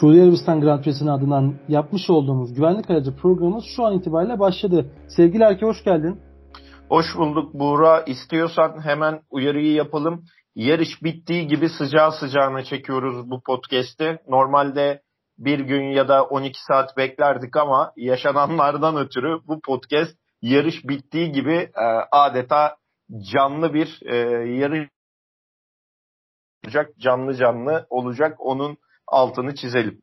[0.00, 4.92] Suudi Arabistan Grand Prix'sinin adından yapmış olduğumuz güvenlik aracı programımız şu an itibariyle başladı.
[5.08, 6.20] Sevgili Erke hoş geldin.
[6.88, 8.00] Hoş bulduk Buğra.
[8.00, 10.24] İstiyorsan hemen uyarıyı yapalım.
[10.54, 14.18] Yarış bittiği gibi sıcağı sıcağına çekiyoruz bu podcast'i.
[14.28, 15.02] Normalde
[15.38, 21.54] bir gün ya da 12 saat beklerdik ama yaşananlardan ötürü bu podcast yarış bittiği gibi
[21.54, 22.76] e, adeta
[23.32, 24.16] canlı bir e,
[24.56, 24.88] yarış
[26.64, 28.36] olacak, canlı canlı olacak.
[28.38, 28.78] Onun
[29.08, 30.00] altını çizelim.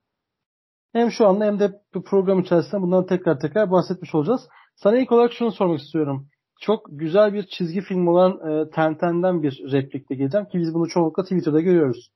[0.93, 4.41] Hem şu anda hem de bu program içerisinde bundan tekrar tekrar bahsetmiş olacağız.
[4.75, 6.27] Sana ilk olarak şunu sormak istiyorum.
[6.61, 11.23] Çok güzel bir çizgi film olan e, Tenten'den bir replikle geleceğim ki biz bunu çoğunlukla
[11.23, 12.09] Twitter'da görüyoruz.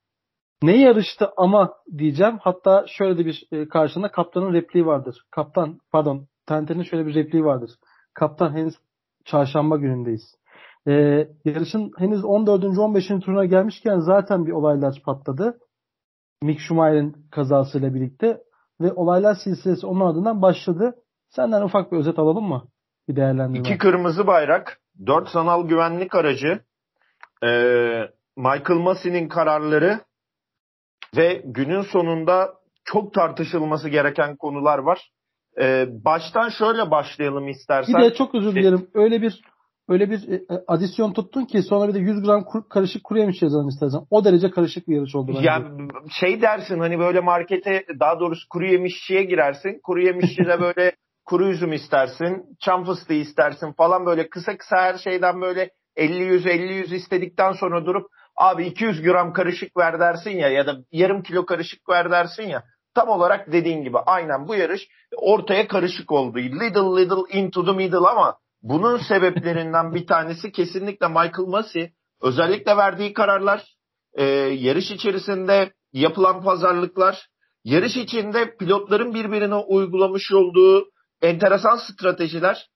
[0.64, 2.38] Ne yarıştı ama diyeceğim.
[2.42, 5.16] Hatta şöyle de bir e, karşında kaptanın repliği vardır.
[5.32, 7.72] Kaptan pardon Tenten'in şöyle bir repliği vardır.
[8.14, 8.74] Kaptan henüz
[9.26, 10.36] çarşamba günündeyiz.
[10.88, 10.92] E,
[11.46, 12.64] yarışın henüz 14.
[12.64, 13.08] 15.
[13.08, 15.60] turuna gelmişken zaten bir olaylar patladı.
[16.42, 18.42] Mick Schumacher'in kazasıyla birlikte
[18.82, 20.96] ve olaylar silsilesi onun ardından başladı.
[21.30, 22.68] Senden ufak bir özet alalım mı?
[23.08, 23.60] Bir değerlendirme.
[23.60, 26.60] İki kırmızı bayrak, dört sanal güvenlik aracı,
[27.44, 27.50] e,
[28.38, 30.00] Michael Massey'nin kararları
[31.18, 35.12] ve günün sonunda çok tartışılması gereken konular var.
[35.62, 37.96] E, baştan şöyle başlayalım istersen.
[37.96, 38.90] Bir de çok özür dilerim.
[38.94, 39.42] Öyle bir
[39.88, 43.42] öyle bir e, adisyon tuttun ki sonra bir de 100 gram kur, karışık kuru yemiş
[43.42, 44.02] yazalım istersen.
[44.10, 45.48] O derece karışık bir yarış oldu bence.
[45.48, 45.64] Ya
[46.20, 49.80] şey dersin hani böyle markete daha doğrusu kuru yemişçiye girersin.
[49.84, 50.92] Kuru yemişçide böyle
[51.26, 56.96] kuru üzüm istersin, çam fıstığı istersin falan böyle kısa kısa her şeyden böyle 50-100 50-100
[56.96, 61.90] istedikten sonra durup abi 200 gram karışık ver dersin ya ya da yarım kilo karışık
[61.90, 62.64] ver dersin ya.
[62.96, 66.38] Tam olarak dediğin gibi aynen bu yarış ortaya karışık oldu.
[66.38, 71.92] Little little into the middle ama bunun sebeplerinden bir tanesi kesinlikle Michael Massey.
[72.22, 73.76] Özellikle verdiği kararlar,
[74.14, 77.28] e, yarış içerisinde yapılan pazarlıklar,
[77.64, 80.86] yarış içinde pilotların birbirine uygulamış olduğu
[81.22, 82.68] enteresan stratejiler.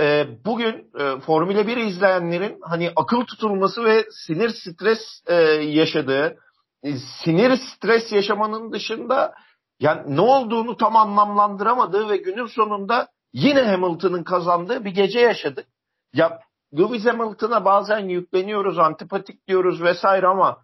[0.00, 6.36] E, bugün e, Formula 1 izleyenlerin hani akıl tutulması ve sinir stres e, yaşadığı,
[6.82, 6.92] e,
[7.24, 9.34] sinir stres yaşamanın dışında
[9.80, 15.66] yani ne olduğunu tam anlamlandıramadığı ve günün sonunda yine Hamilton'ın kazandığı bir gece yaşadık.
[16.14, 16.40] Ya
[16.78, 20.58] Lewis Hamilton'a bazen yükleniyoruz, antipatik diyoruz vesaire ama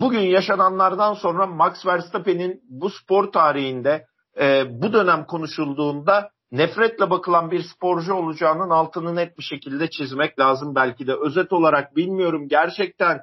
[0.00, 4.06] bugün yaşananlardan sonra Max Verstappen'in bu spor tarihinde
[4.40, 10.74] e, bu dönem konuşulduğunda nefretle bakılan bir sporcu olacağının altını net bir şekilde çizmek lazım
[10.74, 11.14] belki de.
[11.14, 13.20] Özet olarak bilmiyorum gerçekten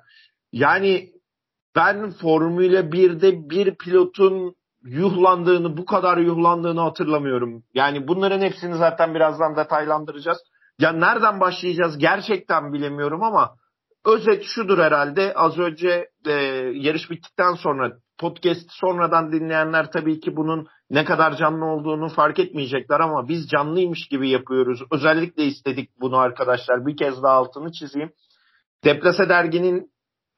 [0.51, 1.09] yani
[1.75, 7.63] ben Formula 1'de bir pilotun yuhlandığını, bu kadar yuhlandığını hatırlamıyorum.
[7.73, 10.37] Yani bunların hepsini zaten birazdan detaylandıracağız.
[10.79, 13.55] Ya nereden başlayacağız gerçekten bilemiyorum ama
[14.05, 15.33] özet şudur herhalde.
[15.33, 16.31] Az önce e,
[16.73, 22.99] yarış bittikten sonra podcast sonradan dinleyenler tabii ki bunun ne kadar canlı olduğunu fark etmeyecekler
[22.99, 24.79] ama biz canlıymış gibi yapıyoruz.
[24.91, 26.85] Özellikle istedik bunu arkadaşlar.
[26.85, 28.11] Bir kez daha altını çizeyim.
[28.83, 29.91] Deplase derginin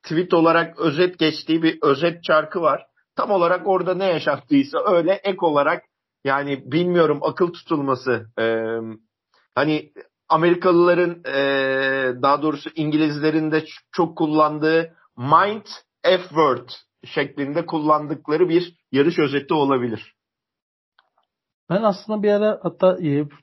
[0.03, 2.85] tweet olarak özet geçtiği bir özet çarkı var
[3.21, 5.83] tam olarak orada ne yaşattıysa öyle ek olarak
[6.23, 8.45] yani bilmiyorum akıl tutulması e,
[9.55, 9.91] hani
[10.29, 11.41] Amerikalıların e,
[12.21, 15.65] daha doğrusu İngilizlerin de çok kullandığı mind
[16.03, 16.71] effort
[17.05, 20.15] şeklinde kullandıkları bir yarış özeti olabilir.
[21.69, 22.97] Ben aslında bir ara hatta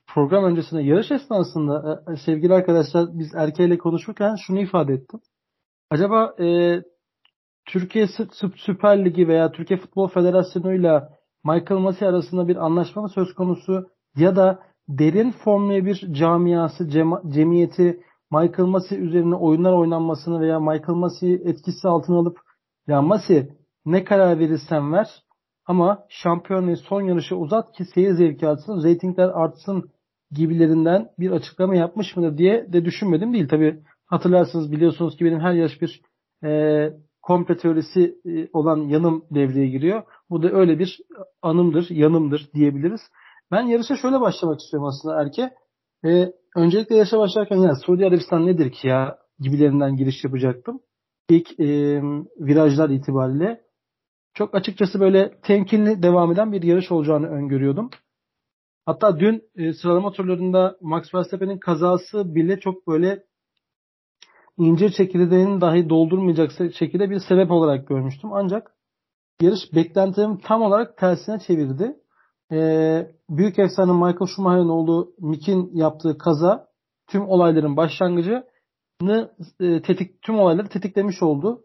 [0.06, 5.20] program öncesinde yarış esnasında sevgili arkadaşlar biz erkeğiyle konuşurken şunu ifade ettim.
[5.90, 6.76] Acaba e,
[7.68, 8.06] Türkiye
[8.56, 11.02] Süper Ligi veya Türkiye Futbol Federasyonu ile
[11.44, 13.86] Michael Massey arasında bir anlaşma mı söz konusu
[14.16, 16.88] ya da derin Formula bir camiası,
[17.28, 22.38] cemiyeti Michael Massey üzerine oyunlar oynanmasını veya Michael Massey'i etkisi altına alıp
[22.86, 23.48] ya Massey
[23.86, 25.08] ne karar verirsen ver
[25.66, 29.90] ama şampiyonluğu son yarışı uzat ki seyir zevki artsın, reytingler artsın
[30.30, 33.48] gibilerinden bir açıklama yapmış mıdır diye de düşünmedim değil.
[33.48, 36.02] Tabi hatırlarsınız biliyorsunuz ki benim her yarış bir
[36.44, 36.92] e,
[37.28, 40.02] komple teorisi e, olan yanım devreye giriyor.
[40.30, 41.00] Bu da öyle bir
[41.42, 43.00] anımdır, yanımdır diyebiliriz.
[43.50, 45.50] Ben yarışa şöyle başlamak istiyorum aslında Erke.
[46.04, 50.80] Ee, öncelikle yarışa başlarken ya Suudi Arabistan nedir ki ya gibilerinden giriş yapacaktım.
[51.28, 51.66] İlk e,
[52.40, 53.60] virajlar itibariyle
[54.34, 57.90] çok açıkçası böyle temkinli devam eden bir yarış olacağını öngörüyordum.
[58.86, 63.24] Hatta dün e, sıralama turlarında Max Verstappen'in kazası bile çok böyle
[64.58, 68.30] incir çekirdeğini dahi doldurmayacak şekilde bir sebep olarak görmüştüm.
[68.32, 68.70] Ancak
[69.40, 71.96] yarış beklentilerimi tam olarak tersine çevirdi.
[72.52, 76.66] Ee, büyük efsane Michael Schumacher'ın oğlu Mick'in yaptığı kaza
[77.10, 78.44] tüm olayların başlangıcını
[79.60, 81.62] e, tetik tüm olayları tetiklemiş oldu.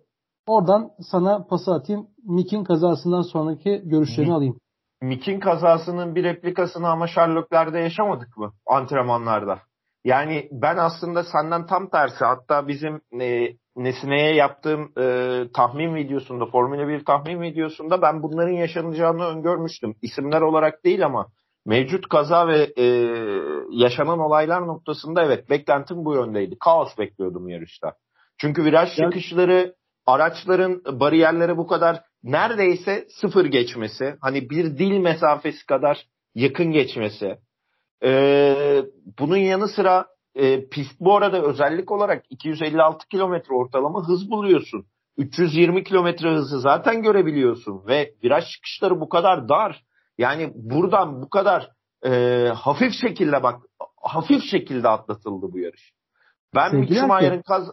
[0.47, 2.07] Oradan sana pası atayım.
[2.23, 4.57] Mick'in kazasından sonraki görüşlerini Mick, alayım.
[5.01, 8.53] Mick'in kazasının bir replikasını ama Sherlock'larda yaşamadık mı?
[8.65, 9.59] Antrenmanlarda.
[10.03, 16.87] Yani ben aslında senden tam tersi hatta bizim e, Nesine'ye yaptığım e, tahmin videosunda, Formula
[16.87, 19.95] 1 tahmin videosunda ben bunların yaşanacağını öngörmüştüm.
[20.01, 21.27] İsimler olarak değil ama
[21.65, 22.85] mevcut kaza ve e,
[23.71, 26.55] yaşanan olaylar noktasında evet beklentim bu yöndeydi.
[26.59, 27.93] Kaos bekliyordum yarışta.
[28.37, 29.75] Çünkü viraj yani, çıkışları,
[30.05, 37.37] araçların bariyerlere bu kadar neredeyse sıfır geçmesi, hani bir dil mesafesi kadar yakın geçmesi,
[38.03, 38.85] ee,
[39.19, 40.05] bunun yanı sıra
[40.35, 44.85] e, pist bu arada özellik olarak 256 kilometre ortalama hız buluyorsun.
[45.17, 49.83] 320 kilometre hızı zaten görebiliyorsun ve viraj çıkışları bu kadar dar.
[50.17, 51.69] Yani buradan bu kadar
[52.05, 53.61] e, hafif şekilde bak
[54.01, 55.93] hafif şekilde atlatıldı bu yarış.
[56.55, 57.71] Ben Mick Schumacher'ın kaz...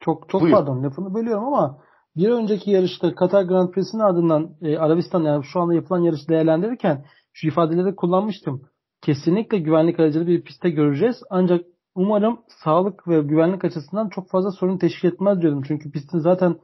[0.00, 0.54] Çok çok Buyur.
[0.54, 1.78] pardon lafını bölüyorum ama
[2.16, 7.04] bir önceki yarışta Katar Grand Prix'sinin ardından e, Arabistan yani şu anda yapılan yarışı değerlendirirken
[7.32, 8.62] şu ifadeleri kullanmıştım
[9.02, 11.22] kesinlikle güvenlik aracılı bir pistte göreceğiz.
[11.30, 11.64] Ancak
[11.94, 15.62] umarım sağlık ve güvenlik açısından çok fazla sorun teşkil etmez diyordum.
[15.68, 16.56] Çünkü pistin zaten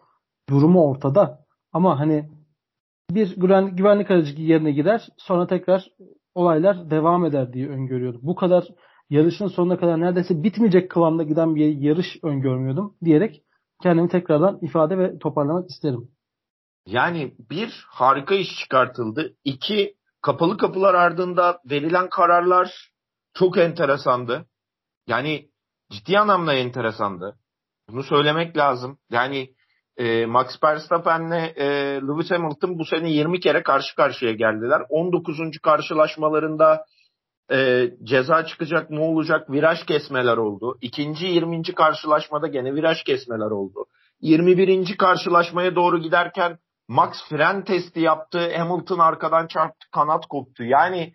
[0.48, 1.38] durumu ortada.
[1.72, 2.28] Ama hani
[3.10, 5.90] bir güvenlik, güvenlik aracı yerine gider sonra tekrar
[6.34, 8.20] olaylar devam eder diye öngörüyordum.
[8.22, 8.64] Bu kadar
[9.10, 13.42] yarışın sonuna kadar neredeyse bitmeyecek kıvamda giden bir yarış öngörmüyordum diyerek
[13.82, 16.08] kendimi tekrardan ifade ve toparlamak isterim.
[16.86, 19.34] Yani bir harika iş çıkartıldı.
[19.44, 22.90] İki kapalı kapılar ardında verilen kararlar
[23.34, 24.46] çok enteresandı.
[25.06, 25.48] Yani
[25.90, 27.36] ciddi anlamda enteresandı.
[27.88, 28.98] Bunu söylemek lazım.
[29.10, 29.54] Yani
[29.96, 31.66] e, Max Verstappen'le e,
[32.02, 34.82] Lewis Hamilton bu sene 20 kere karşı karşıya geldiler.
[34.88, 35.38] 19.
[35.62, 36.84] karşılaşmalarında
[37.52, 40.78] e, ceza çıkacak ne olacak viraj kesmeler oldu.
[40.80, 41.62] İkinci 20.
[41.62, 43.84] karşılaşmada gene viraj kesmeler oldu.
[44.20, 44.96] 21.
[44.96, 48.56] karşılaşmaya doğru giderken Max fren testi yaptı.
[48.56, 49.86] Hamilton arkadan çarptı.
[49.92, 50.64] Kanat koptu.
[50.64, 51.12] Yani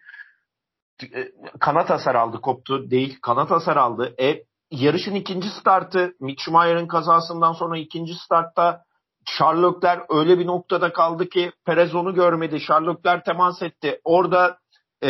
[1.04, 3.18] e, kanat hasar aldı koptu değil.
[3.22, 4.16] Kanat hasar aldı.
[4.22, 8.84] E, yarışın ikinci startı Mick Schumacher'ın kazasından sonra ikinci startta
[9.26, 12.60] Sherlockler öyle bir noktada kaldı ki Perez onu görmedi.
[12.60, 14.00] Sherlockler temas etti.
[14.04, 14.58] Orada
[15.04, 15.10] e,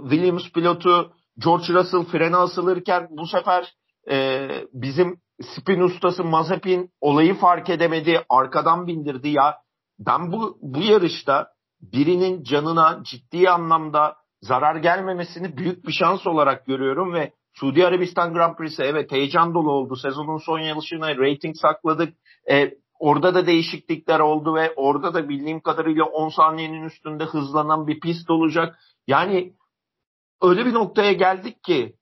[0.00, 3.74] Williams pilotu George Russell frene asılırken bu sefer
[4.10, 8.24] e, bizim spin ustası Mazepin olayı fark edemedi.
[8.28, 9.56] Arkadan bindirdi ya
[9.98, 11.48] ben bu, bu yarışta
[11.80, 18.56] birinin canına ciddi anlamda zarar gelmemesini büyük bir şans olarak görüyorum ve Suudi Arabistan Grand
[18.56, 19.96] Prix'si evet heyecan dolu oldu.
[19.96, 22.14] Sezonun son yarışına rating sakladık.
[22.50, 28.00] E, orada da değişiklikler oldu ve orada da bildiğim kadarıyla 10 saniyenin üstünde hızlanan bir
[28.00, 28.78] pist olacak.
[29.06, 29.52] Yani
[30.42, 31.94] öyle bir noktaya geldik ki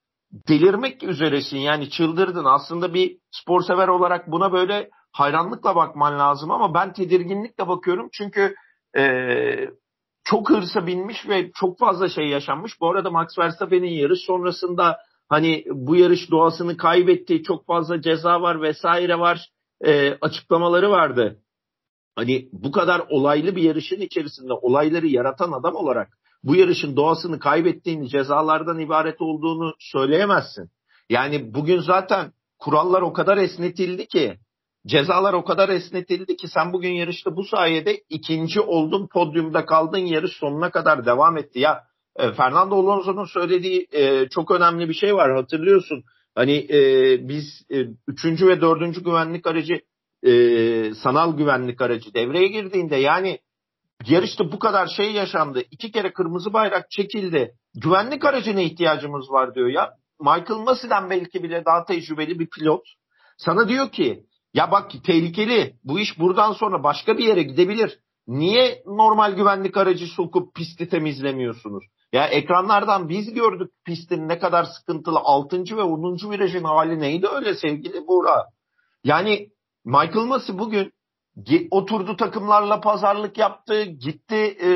[0.49, 2.44] delirmek üzeresin yani çıldırdın.
[2.44, 8.54] Aslında bir spor sever olarak buna böyle hayranlıkla bakman lazım ama ben tedirginlikle bakıyorum çünkü
[8.98, 9.04] e,
[10.24, 12.80] çok hırsa binmiş ve çok fazla şey yaşanmış.
[12.80, 14.98] Bu arada Max Verstappen'in yarış sonrasında
[15.28, 19.50] hani bu yarış doğasını kaybetti, çok fazla ceza var vesaire var
[19.84, 21.42] e, açıklamaları vardı.
[22.16, 26.08] Hani bu kadar olaylı bir yarışın içerisinde olayları yaratan adam olarak
[26.42, 30.70] bu yarışın doğasını kaybettiğini, cezalardan ibaret olduğunu söyleyemezsin.
[31.11, 34.38] Yani bugün zaten kurallar o kadar esnetildi ki
[34.87, 40.33] Cezalar o kadar esnetildi ki sen bugün yarışta bu sayede ikinci oldun podyumda kaldın yarış
[40.33, 41.61] sonuna kadar devam etti.
[41.61, 41.85] Ya
[42.16, 46.05] e, Fernando Alonso'nun söylediği e, çok önemli bir şey var hatırlıyorsun.
[46.35, 46.78] Hani e,
[47.28, 49.81] biz e, üçüncü ve dördüncü güvenlik aracı
[50.23, 53.38] e, sanal güvenlik aracı devreye girdiğinde yani
[54.07, 55.62] yarışta bu kadar şey yaşandı.
[55.71, 57.55] iki kere kırmızı bayrak çekildi.
[57.75, 59.90] Güvenlik aracına ihtiyacımız var diyor ya.
[60.21, 62.83] Michael Massey'den belki bile daha tecrübeli bir pilot.
[63.37, 64.25] Sana diyor ki
[64.56, 65.75] ya bak tehlikeli.
[65.84, 67.98] Bu iş buradan sonra başka bir yere gidebilir.
[68.26, 71.84] Niye normal güvenlik aracı sokup pisti temizlemiyorsunuz?
[72.12, 75.76] Ya ekranlardan biz gördük pistin ne kadar sıkıntılı 6.
[75.76, 76.30] ve 10.
[76.30, 78.44] virajın hali neydi öyle sevgili Buğra?
[79.04, 79.48] Yani
[79.84, 80.92] Michael Masi bugün
[81.70, 84.68] oturdu takımlarla pazarlık yaptı, gitti e,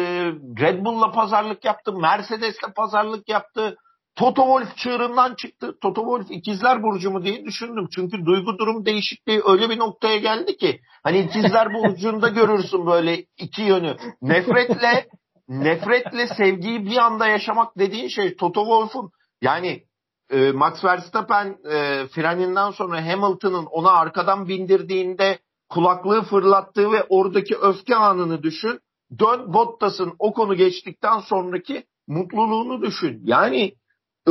[0.61, 3.77] Red Bull'la pazarlık yaptı, Mercedes'le pazarlık yaptı,
[4.17, 5.79] Toto Wolff çığırından çıktı.
[5.83, 7.89] Toto Wolff ikizler burcu mu diye düşündüm.
[7.95, 10.81] Çünkü duygu durum değişikliği öyle bir noktaya geldi ki.
[11.03, 13.97] Hani ikizler burcunda görürsün böyle iki yönü.
[14.23, 15.09] Nefretle
[15.49, 19.11] nefretle sevgiyi bir anda yaşamak dediğin şey Toto Wolff'un
[19.43, 19.83] yani
[20.31, 25.39] e, Max Verstappen e, freninden sonra Hamilton'ın ona arkadan bindirdiğinde
[25.69, 28.81] kulaklığı fırlattığı ve oradaki öfke anını düşün.
[29.19, 33.21] Dön Bottas'ın o konu geçtikten sonraki mutluluğunu düşün.
[33.25, 33.73] Yani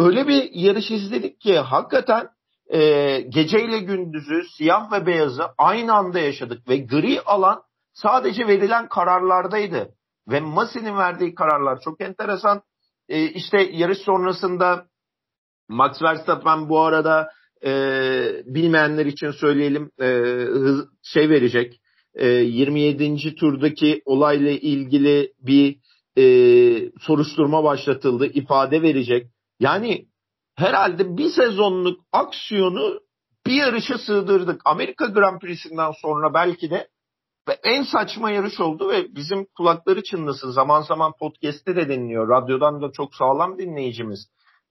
[0.05, 2.29] öyle bir yarış izledik ki hakikaten
[2.69, 7.61] e, geceyle gündüzü, siyah ve beyazı aynı anda yaşadık ve gri alan
[7.93, 9.89] sadece verilen kararlardaydı.
[10.27, 12.61] Ve Masi'nin verdiği kararlar çok enteresan.
[13.09, 14.85] E, işte yarış sonrasında
[15.69, 17.29] Max Verstappen bu arada
[17.65, 17.71] e,
[18.45, 20.05] bilmeyenler için söyleyelim e,
[20.45, 21.81] hız, şey verecek.
[22.15, 23.35] E, 27.
[23.35, 25.75] turdaki olayla ilgili bir
[26.17, 26.23] e,
[27.01, 28.25] soruşturma başlatıldı.
[28.25, 29.27] ifade verecek.
[29.59, 30.05] Yani
[30.55, 32.99] herhalde bir sezonluk aksiyonu
[33.45, 34.61] bir yarışa sığdırdık.
[34.65, 36.87] Amerika Grand Prix'sinden sonra belki de
[37.63, 40.51] en saçma yarış oldu ve bizim kulakları çınlasın.
[40.51, 42.29] Zaman zaman podcast'te de dinliyor.
[42.29, 44.27] Radyodan da çok sağlam dinleyicimiz.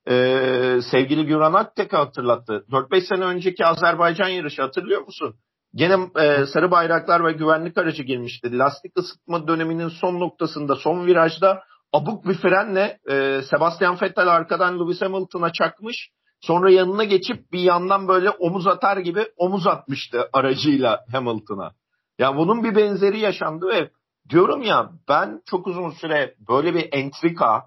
[0.07, 2.65] Ee, sevgili Güran Aktek hatırlattı.
[2.71, 5.35] 4-5 sene önceki Azerbaycan yarışı hatırlıyor musun?
[5.75, 8.57] Gene e, sarı bayraklar ve güvenlik aracı girmişti.
[8.57, 15.01] Lastik ısıtma döneminin son noktasında, son virajda abuk bir frenle e, Sebastian Vettel arkadan Lewis
[15.01, 16.09] Hamilton'a çakmış.
[16.41, 21.71] Sonra yanına geçip bir yandan böyle omuz atar gibi omuz atmıştı aracıyla Hamilton'a.
[22.19, 23.89] Ya bunun bir benzeri yaşandı ve
[24.29, 27.65] diyorum ya ben çok uzun süre böyle bir entrika,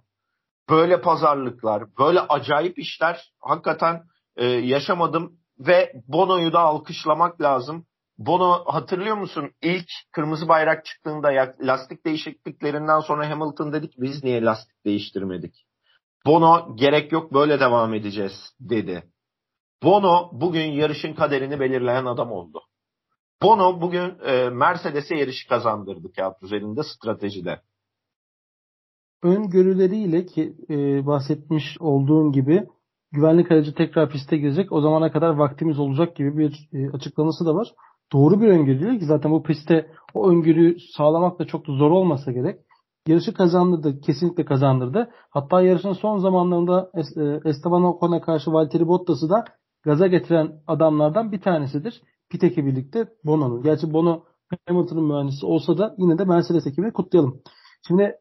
[0.71, 4.03] böyle pazarlıklar, böyle acayip işler hakikaten
[4.37, 7.87] e, yaşamadım ve Bono'yu da alkışlamak lazım.
[8.27, 9.51] Bono hatırlıyor musun?
[9.63, 15.67] İlk kırmızı bayrak çıktığında lastik değişikliklerinden sonra Hamilton dedik biz niye lastik değiştirmedik?
[16.27, 19.03] Bono gerek yok böyle devam edeceğiz dedi.
[19.83, 22.63] Bono bugün yarışın kaderini belirleyen adam oldu.
[23.43, 27.61] Bono bugün e, Mercedes'e yarış kazandırdı kağıt üzerinde stratejide.
[29.23, 32.67] Öngörüleriyle ki e, bahsetmiş olduğum gibi
[33.13, 34.73] güvenlik aracı tekrar piste girecek.
[34.73, 37.69] O zamana kadar vaktimiz olacak gibi bir e, açıklaması da var.
[38.13, 42.33] Doğru bir öngörü ki zaten bu pistte o öngörüyü sağlamak da çok da zor olmasa
[42.33, 42.61] gerek.
[43.07, 44.01] Yarışı kazandırdı.
[44.01, 45.11] Kesinlikle kazandırdı.
[45.31, 49.45] Hatta yarışın son zamanlarında e, Esteban Ocon'a karşı Valtteri Bottas'ı da
[49.83, 52.03] gaza getiren adamlardan bir tanesidir.
[52.31, 53.63] Pit ekibi birlikte Bono'nun.
[53.63, 54.25] Gerçi Bono
[54.69, 57.41] Hamilton'ın mühendisi olsa da yine de Mercedes ekibini kutlayalım.
[57.87, 58.15] Şimdi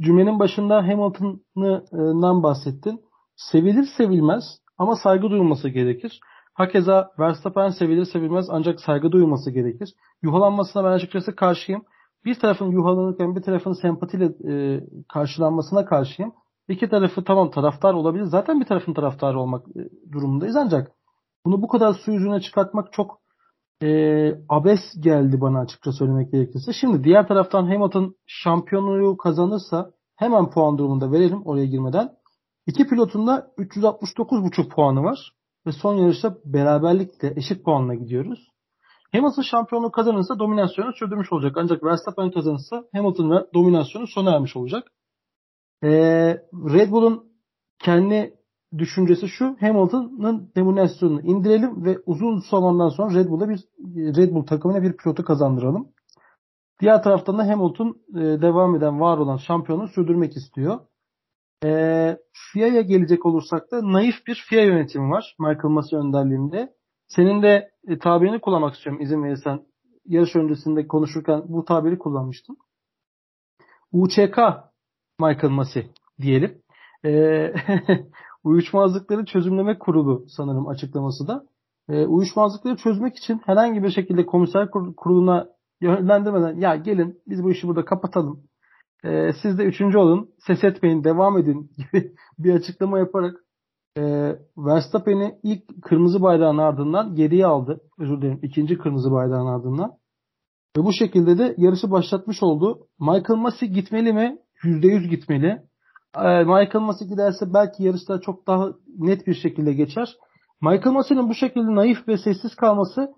[0.00, 3.00] cümlenin başında Hamilton'dan bahsettin.
[3.36, 4.44] Sevilir sevilmez
[4.78, 6.20] ama saygı duyulması gerekir.
[6.54, 9.94] Hakeza Verstappen sevilir sevilmez ancak saygı duyulması gerekir.
[10.22, 11.82] Yuhalanmasına ben açıkçası karşıyım.
[12.24, 14.80] Bir tarafın yuhalanırken bir tarafın sempatiyle e,
[15.12, 16.32] karşılanmasına karşıyım.
[16.68, 18.24] İki tarafı tamam taraftar olabilir.
[18.24, 19.80] Zaten bir tarafın taraftarı olmak e,
[20.12, 20.92] durumundayız ancak
[21.46, 23.18] bunu bu kadar su yüzüne çıkartmak çok
[23.82, 23.88] e,
[24.48, 26.72] abes geldi bana açıkça söylemek gerekirse.
[26.72, 32.10] Şimdi diğer taraftan Hamilton şampiyonluğu kazanırsa hemen puan durumunda verelim oraya girmeden.
[32.66, 35.32] İki pilotun da 369,5 puanı var.
[35.66, 38.48] Ve son yarışta beraberlikle eşit puanla gidiyoruz.
[39.12, 41.56] Hamilton şampiyonluğu kazanırsa dominasyonu sürdürmüş olacak.
[41.56, 44.92] Ancak Verstappen kazanırsa Hamilton ve dominasyonu sona ermiş olacak.
[45.82, 45.88] Ee,
[46.52, 47.24] Red Bull'un
[47.78, 48.34] kendi
[48.78, 49.56] düşüncesi şu.
[49.60, 53.60] Hamilton'ın dominasyonunu indirelim ve uzun zamandan sonra Red Bull'a bir
[54.16, 55.88] Red Bull takımına bir pilotu kazandıralım.
[56.80, 60.80] Diğer taraftan da Hamilton e, devam eden var olan şampiyonu sürdürmek istiyor.
[61.64, 66.72] E, FIA'ya gelecek olursak da naif bir FIA yönetimi var Michael Masi önderliğinde.
[67.08, 69.60] Senin de e, tabirini kullanmak istiyorum izin verirsen.
[70.06, 72.56] Yarış öncesinde konuşurken bu tabiri kullanmıştım.
[73.92, 74.38] UÇK
[75.20, 75.90] Michael Masi
[76.20, 76.62] diyelim.
[77.04, 77.54] E,
[78.44, 81.46] Uyuşmazlıkları Çözümleme Kurulu sanırım açıklaması da.
[81.88, 85.48] E, uyuşmazlıkları çözmek için herhangi bir şekilde komiser kuruluna
[85.80, 88.44] yönlendirmeden ya gelin biz bu işi burada kapatalım.
[89.04, 90.30] E, siz de üçüncü olun.
[90.46, 91.04] Ses etmeyin.
[91.04, 93.34] Devam edin gibi bir açıklama yaparak
[93.98, 94.02] e,
[94.56, 97.80] Verstappen'i ilk kırmızı bayrağın ardından geriye aldı.
[97.98, 98.40] Özür dilerim.
[98.42, 99.92] ikinci kırmızı bayrağın ardından.
[100.76, 102.86] Ve bu şekilde de yarışı başlatmış oldu.
[103.00, 104.38] Michael Masi gitmeli mi?
[104.64, 105.62] %100 gitmeli.
[106.16, 110.16] Ee, Michael Masi giderse belki yarışta çok daha net bir şekilde geçer.
[110.60, 113.14] Michael Masi'nin bu şekilde naif ve sessiz kalması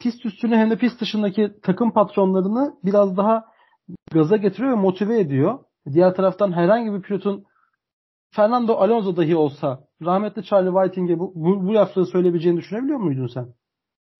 [0.00, 3.44] pist üstüne hem de pist dışındaki takım patronlarını biraz daha
[4.12, 5.58] gaza getiriyor ve motive ediyor.
[5.92, 7.44] Diğer taraftan herhangi bir pilotun
[8.34, 13.54] Fernando Alonso dahi olsa rahmetli Charlie Whiting'e bu, bu, bu lafları söyleyebileceğini düşünebiliyor muydun sen?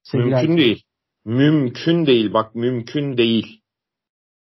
[0.02, 0.56] Sevgili mümkün Erkin.
[0.56, 0.82] değil.
[1.24, 2.32] Mümkün değil.
[2.32, 3.62] Bak mümkün değil.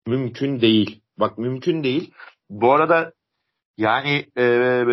[0.08, 1.02] Mümkün değil.
[1.20, 2.14] Bak mümkün değil.
[2.50, 3.14] Bu arada
[3.78, 4.84] yani e,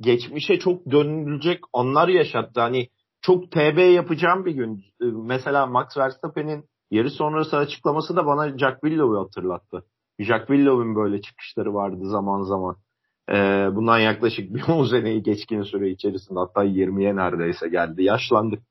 [0.00, 2.60] geçmişe çok dönülecek anlar yaşattı.
[2.60, 2.88] Hani
[3.20, 4.76] çok TB yapacağım bir gün.
[4.76, 6.64] E, mesela Max Verstappen'in
[6.94, 9.84] yarı sonrası açıklaması da bana Jack Willow'u hatırlattı.
[10.18, 12.76] Jack Willow'un böyle çıkışları vardı zaman zaman.
[13.30, 18.04] Ee, bundan yaklaşık bir 10 seneyi geçkin süre içerisinde hatta 20'ye neredeyse geldi.
[18.04, 18.62] Yaşlandık.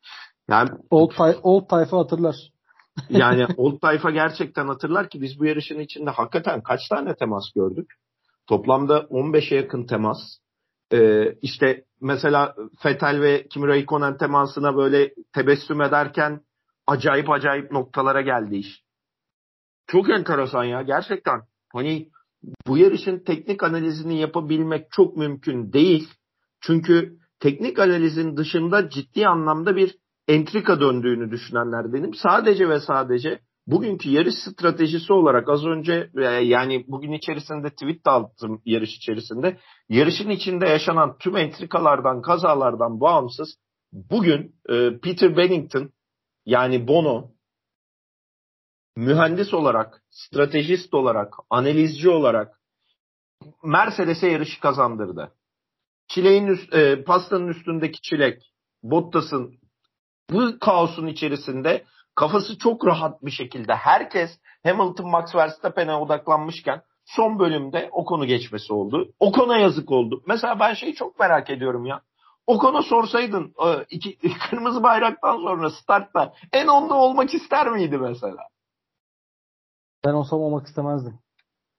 [0.50, 2.36] Yani old, tay old tayfa hatırlar.
[3.10, 7.94] yani old tayfa gerçekten hatırlar ki biz bu yarışın içinde hakikaten kaç tane temas gördük?
[8.48, 10.18] Toplamda 15'e yakın temas.
[10.94, 16.42] Ee, işte mesela Fetel ve Kimi Raikkonen temasına böyle tebessüm ederken
[16.88, 18.84] acayip acayip noktalara geldi iş.
[19.88, 21.42] Çok enteresan ya gerçekten.
[21.74, 22.10] Hani
[22.68, 26.10] bu yarışın teknik analizini yapabilmek çok mümkün değil.
[26.62, 29.98] Çünkü teknik analizin dışında ciddi anlamda bir
[30.28, 32.14] entrika döndüğünü düşünenler benim.
[32.14, 38.10] Sadece ve sadece bugünkü yarış stratejisi olarak az önce e, yani bugün içerisinde tweet de
[38.10, 39.58] attım yarış içerisinde.
[39.90, 43.58] Yarışın içinde yaşanan tüm entrikalardan, kazalardan bağımsız
[43.92, 45.90] bugün e, Peter Bennington
[46.46, 47.32] yani Bono
[48.96, 52.60] mühendis olarak, stratejist olarak, analizci olarak
[53.64, 55.32] Mercedes'e yarışı kazandırdı.
[56.08, 59.60] Çileğin üst, e, pastanın üstündeki çilek, Bottas'ın
[60.30, 61.86] bu kaosun içerisinde
[62.16, 68.74] kafası çok rahat bir şekilde herkes Hamilton Max Verstappen'e odaklanmışken son bölümde o konu geçmesi
[68.74, 69.14] oldu.
[69.20, 70.24] O kona yazık oldu.
[70.28, 72.02] Mesela ben şeyi çok merak ediyorum ya.
[72.48, 74.18] O konu sorsaydın e, iki,
[74.50, 78.48] kırmızı bayraktan sonra startta en onda olmak ister miydi mesela?
[80.06, 81.20] Ben olsam olmak istemezdim.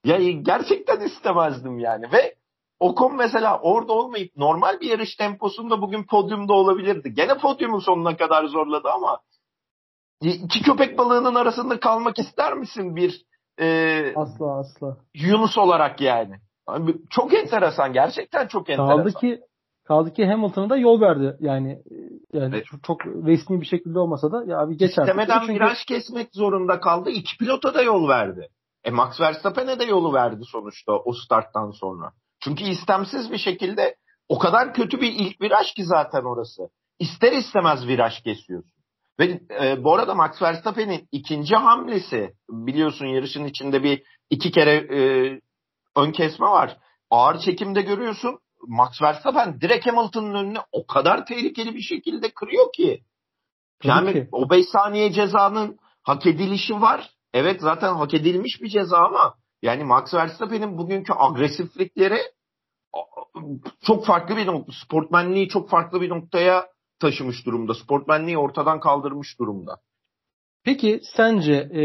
[0.05, 2.35] Ya gerçekten istemezdim yani ve
[2.79, 7.13] Ocon mesela orada olmayıp normal bir yarış temposunda bugün podyumda olabilirdi.
[7.13, 9.19] Gene podyumun sonuna kadar zorladı ama
[10.21, 13.25] iki köpek balığının arasında kalmak ister misin bir
[13.59, 16.35] e, asla asla Yunus olarak yani?
[17.09, 18.97] Çok enteresan gerçekten çok enteresan.
[18.97, 19.41] Kaldı ki
[19.85, 21.81] kaldı ki Hamilton'a da yol verdi yani
[22.33, 22.65] yani evet.
[22.65, 25.53] çok, çok resmi bir şekilde olmasa da ya abi geç İstemeden çünkü...
[25.53, 27.09] viraj kesmek zorunda kaldı.
[27.09, 28.49] İki pilota da yol verdi.
[28.83, 32.11] E Max Verstappen'e de yolu verdi sonuçta o starttan sonra.
[32.39, 33.95] Çünkü istemsiz bir şekilde
[34.29, 36.69] o kadar kötü bir ilk viraj ki zaten orası.
[36.99, 38.71] İster istemez viraj kesiyorsun.
[39.19, 44.99] Ve e, bu arada Max Verstappen'in ikinci hamlesi biliyorsun yarışın içinde bir iki kere e,
[45.95, 46.77] ön kesme var.
[47.09, 48.39] Ağır çekimde görüyorsun.
[48.67, 53.03] Max Verstappen direkt Hamilton'ın önüne o kadar tehlikeli bir şekilde kırıyor ki.
[53.83, 54.29] Yani Peki.
[54.31, 57.09] o 5 saniye cezanın hak edilişi var.
[57.33, 62.17] Evet zaten hak edilmiş bir ceza ama yani Max Verstappen'in bugünkü agresiflikleri
[63.81, 64.73] çok farklı bir nokta.
[64.85, 66.67] Sportmenliği çok farklı bir noktaya
[66.99, 67.73] taşımış durumda.
[67.73, 69.77] Sportmenliği ortadan kaldırmış durumda.
[70.63, 71.83] Peki sence e,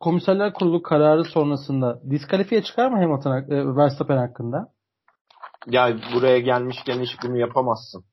[0.00, 4.73] komiserler kurulu kararı sonrasında diskalifiye çıkar mı Hamilton e, Verstappen hakkında?
[5.66, 8.04] Ya buraya gelmişken hiç bunu yapamazsın.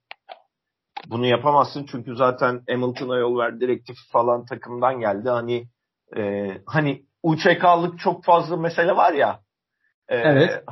[1.07, 5.29] Bunu yapamazsın çünkü zaten Hamilton'a yol ver direktif falan takımdan geldi.
[5.29, 5.67] Hani
[6.17, 9.39] e, hani UÇK'lık çok fazla mesele var ya.
[10.07, 10.63] E, evet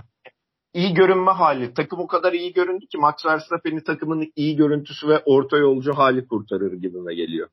[0.74, 1.74] iyi görünme hali.
[1.74, 6.28] Takım o kadar iyi göründü ki Max Verstappen'i takımın iyi görüntüsü ve orta yolcu hali
[6.28, 7.50] kurtarır gibime geliyor.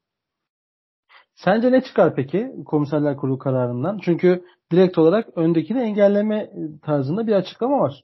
[1.35, 3.99] Sence ne çıkar peki komiserler kurulu kararından?
[4.03, 6.51] Çünkü direkt olarak öndekini engelleme
[6.83, 8.03] tarzında bir açıklama var.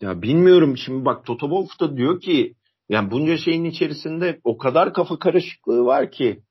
[0.00, 2.54] Ya bilmiyorum şimdi bak Toto Wolff da diyor ki
[2.88, 6.42] yani bunca şeyin içerisinde o kadar kafa karışıklığı var ki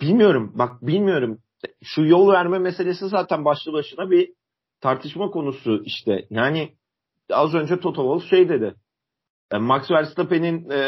[0.00, 1.38] bilmiyorum bak bilmiyorum
[1.82, 4.32] şu yol verme meselesi zaten başlı başına bir
[4.80, 6.26] tartışma konusu işte.
[6.30, 6.74] Yani
[7.30, 8.74] az önce Toto Wolff şey dedi.
[9.52, 10.78] E, Max Verstappen'in e,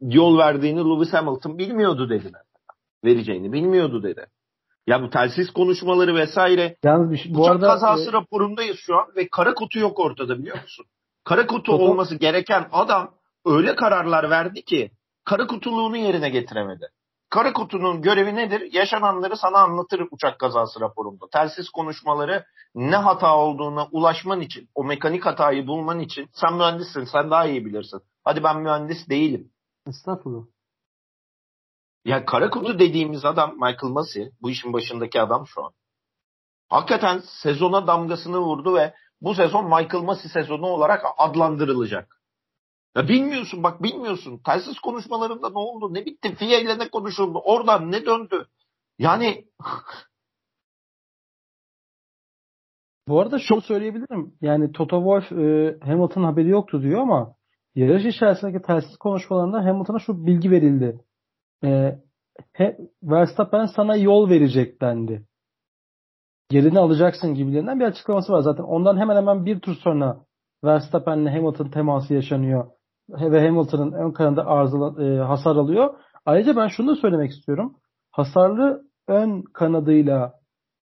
[0.00, 2.32] yol verdiğini Lewis Hamilton bilmiyordu dedi.
[3.04, 4.26] Vereceğini bilmiyordu dedi.
[4.86, 6.76] Ya bu telsiz konuşmaları vesaire.
[6.84, 8.12] Yalnız bir, şey- bu arada kazası e...
[8.12, 10.86] raporundayız şu an ve kara kutu yok ortada biliyor musun?
[11.24, 11.84] Kara kutu Toto...
[11.84, 13.14] olması gereken adam
[13.46, 14.90] öyle kararlar verdi ki
[15.24, 16.88] kara kutuluğunu yerine getiremedi.
[17.30, 18.72] Kara kutunun görevi nedir?
[18.72, 21.24] Yaşananları sana anlatır uçak kazası raporunda.
[21.32, 22.44] Telsiz konuşmaları
[22.74, 27.64] ne hata olduğuna ulaşman için, o mekanik hatayı bulman için sen mühendissin, sen daha iyi
[27.64, 28.00] bilirsin.
[28.24, 29.50] Hadi ben mühendis değilim.
[29.88, 30.44] Estağfurullah.
[32.06, 35.72] Ya kara kutu dediğimiz adam Michael Massey, bu işin başındaki adam şu an.
[36.68, 42.20] Hakikaten sezona damgasını vurdu ve bu sezon Michael Massey sezonu olarak adlandırılacak.
[42.96, 44.40] Ya bilmiyorsun bak bilmiyorsun.
[44.46, 45.94] Telsiz konuşmalarında ne oldu?
[45.94, 46.34] Ne bitti?
[46.34, 47.38] FIA ile ne konuşuldu?
[47.44, 48.46] Oradan ne döndü?
[48.98, 49.44] Yani
[53.08, 54.34] Bu arada şunu söyleyebilirim.
[54.40, 57.34] Yani Toto Wolff e, Hamilton haberi yoktu diyor ama
[57.74, 61.05] yarış içerisindeki telsiz konuşmalarında Hamilton'a şu bilgi verildi.
[61.64, 61.98] E,
[62.52, 65.26] he, Verstappen sana yol verecek dendi.
[66.50, 68.40] Yerini alacaksın gibilerinden bir açıklaması var.
[68.40, 70.20] Zaten ondan hemen hemen bir tur sonra
[70.64, 72.70] Verstappen'le Hamilton teması yaşanıyor
[73.08, 75.94] ve Hamilton'ın ön kanında arızalı, e, hasar alıyor.
[76.26, 77.76] Ayrıca ben şunu da söylemek istiyorum.
[78.10, 80.32] Hasarlı ön kanadıyla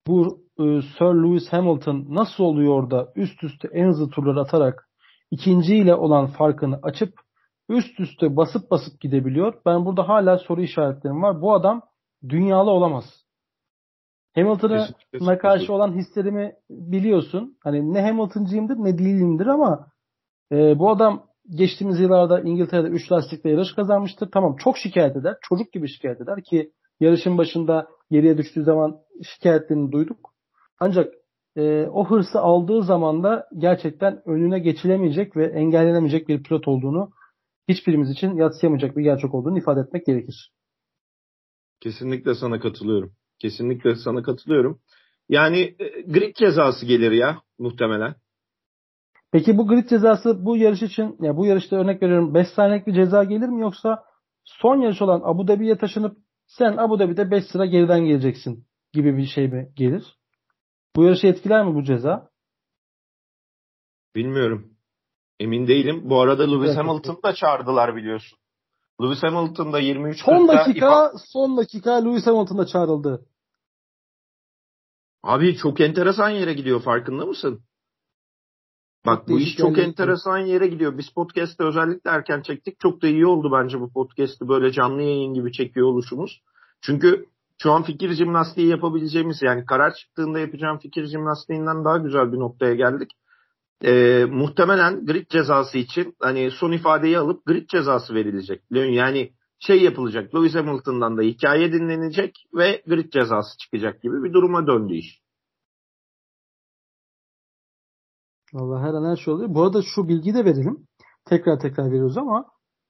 [0.08, 0.63] bu e,
[0.98, 4.89] Sir Lewis Hamilton nasıl oluyor da üst üste en hızlı turlar atarak
[5.32, 7.13] ikinciyle olan farkını açıp
[7.69, 9.53] üst üste basıp basıp gidebiliyor.
[9.65, 11.41] Ben burada hala soru işaretlerim var.
[11.41, 11.82] Bu adam
[12.29, 13.05] dünyalı olamaz.
[14.36, 17.58] Hamilton'a karşı olan hislerimi biliyorsun.
[17.63, 19.88] Hani ne Hamilton'cıyımdır ne değilimdir ama
[20.51, 24.29] e, bu adam geçtiğimiz yıllarda İngiltere'de 3 lastikle yarış kazanmıştır.
[24.32, 25.38] Tamam çok şikayet eder.
[25.41, 30.34] Çocuk gibi şikayet eder ki yarışın başında geriye düştüğü zaman şikayetlerini duyduk.
[30.79, 31.13] Ancak
[31.55, 37.10] e, o hırsı aldığı zaman da gerçekten önüne geçilemeyecek ve engellenemeyecek bir pilot olduğunu
[37.69, 40.53] hiçbirimiz için yatsıyamayacak bir gerçek olduğunu ifade etmek gerekir.
[41.79, 43.13] Kesinlikle sana katılıyorum.
[43.39, 44.82] Kesinlikle sana katılıyorum.
[45.29, 48.15] Yani e, grid cezası gelir ya muhtemelen.
[49.32, 52.93] Peki bu grid cezası bu yarış için ya bu yarışta örnek veriyorum 5 saniyelik bir
[52.93, 54.03] ceza gelir mi yoksa
[54.43, 59.25] son yarış olan Abu Dhabi'ye taşınıp sen Abu Dhabi'de 5 sıra geriden geleceksin gibi bir
[59.25, 60.17] şey mi gelir?
[60.95, 62.29] Bu yarışı etkiler mi bu ceza?
[64.15, 64.78] Bilmiyorum.
[65.39, 66.02] Emin değilim.
[66.04, 68.39] Bu arada Lewis Hamilton'ı da çağırdılar biliyorsun.
[69.02, 73.25] Lewis Hamilton da 23 Son dakika son dakika Lewis Hamilton da çağrıldı.
[75.23, 77.62] Abi çok enteresan yere gidiyor farkında mısın?
[79.06, 80.97] Bak bu iş çok enteresan yere gidiyor.
[80.97, 82.80] Biz podcast'te özellikle erken çektik.
[82.80, 86.41] Çok da iyi oldu bence bu podcast'ı böyle canlı yayın gibi çekiyor oluşumuz.
[86.82, 87.25] Çünkü
[87.62, 92.75] şu an fikir jimnastiği yapabileceğimiz yani karar çıktığında yapacağım fikir jimnastiğinden daha güzel bir noktaya
[92.75, 93.12] geldik.
[93.83, 98.63] Ee, muhtemelen grid cezası için hani son ifadeyi alıp grid cezası verilecek.
[98.71, 100.35] Yani şey yapılacak.
[100.35, 105.21] Lewis Hamilton'dan da hikaye dinlenecek ve grid cezası çıkacak gibi bir duruma döndü iş.
[108.53, 109.53] Valla her an her şey oluyor.
[109.53, 110.87] Bu arada şu bilgiyi de verelim.
[111.25, 112.45] Tekrar tekrar veriyoruz ama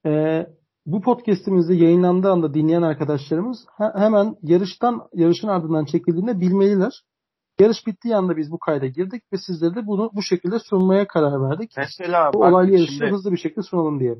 [0.06, 0.46] e,
[0.86, 7.02] bu podcast'imizde yayınlandığı anda dinleyen arkadaşlarımız he, hemen yarıştan yarışın ardından çekildiğinde bilmeliler.
[7.60, 11.50] Yarış bittiği anda biz bu kayda girdik ve sizlere de bunu bu şekilde sunmaya karar
[11.50, 11.70] verdik.
[11.76, 14.14] Mesela bu olaylı yarışı hızlı bir şekilde sunalım diye.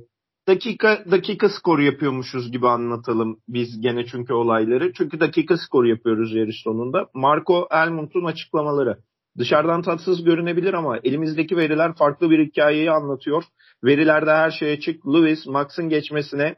[0.48, 4.92] Dakika dakika skoru yapıyormuşuz gibi anlatalım biz gene çünkü olayları.
[4.92, 7.07] Çünkü dakika skoru yapıyoruz yarış sonunda.
[7.14, 8.98] Marco Elmont'un açıklamaları.
[9.38, 13.44] Dışarıdan tatsız görünebilir ama elimizdeki veriler farklı bir hikayeyi anlatıyor.
[13.85, 15.07] Verilerde her şey açık.
[15.07, 16.57] Lewis Max'ın geçmesine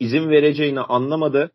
[0.00, 1.50] izin vereceğini anlamadı.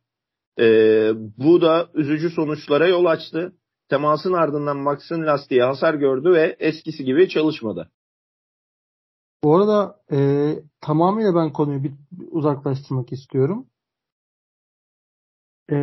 [0.60, 3.54] Ee, bu da üzücü sonuçlara yol açtı.
[3.90, 7.92] Temasın ardından Max'ın lastiği hasar gördü ve eskisi gibi çalışmadı.
[9.44, 10.18] Bu arada e,
[10.82, 11.94] tamamıyla ben konuyu bir
[12.32, 13.68] uzaklaştırmak istiyorum.
[15.70, 15.76] E,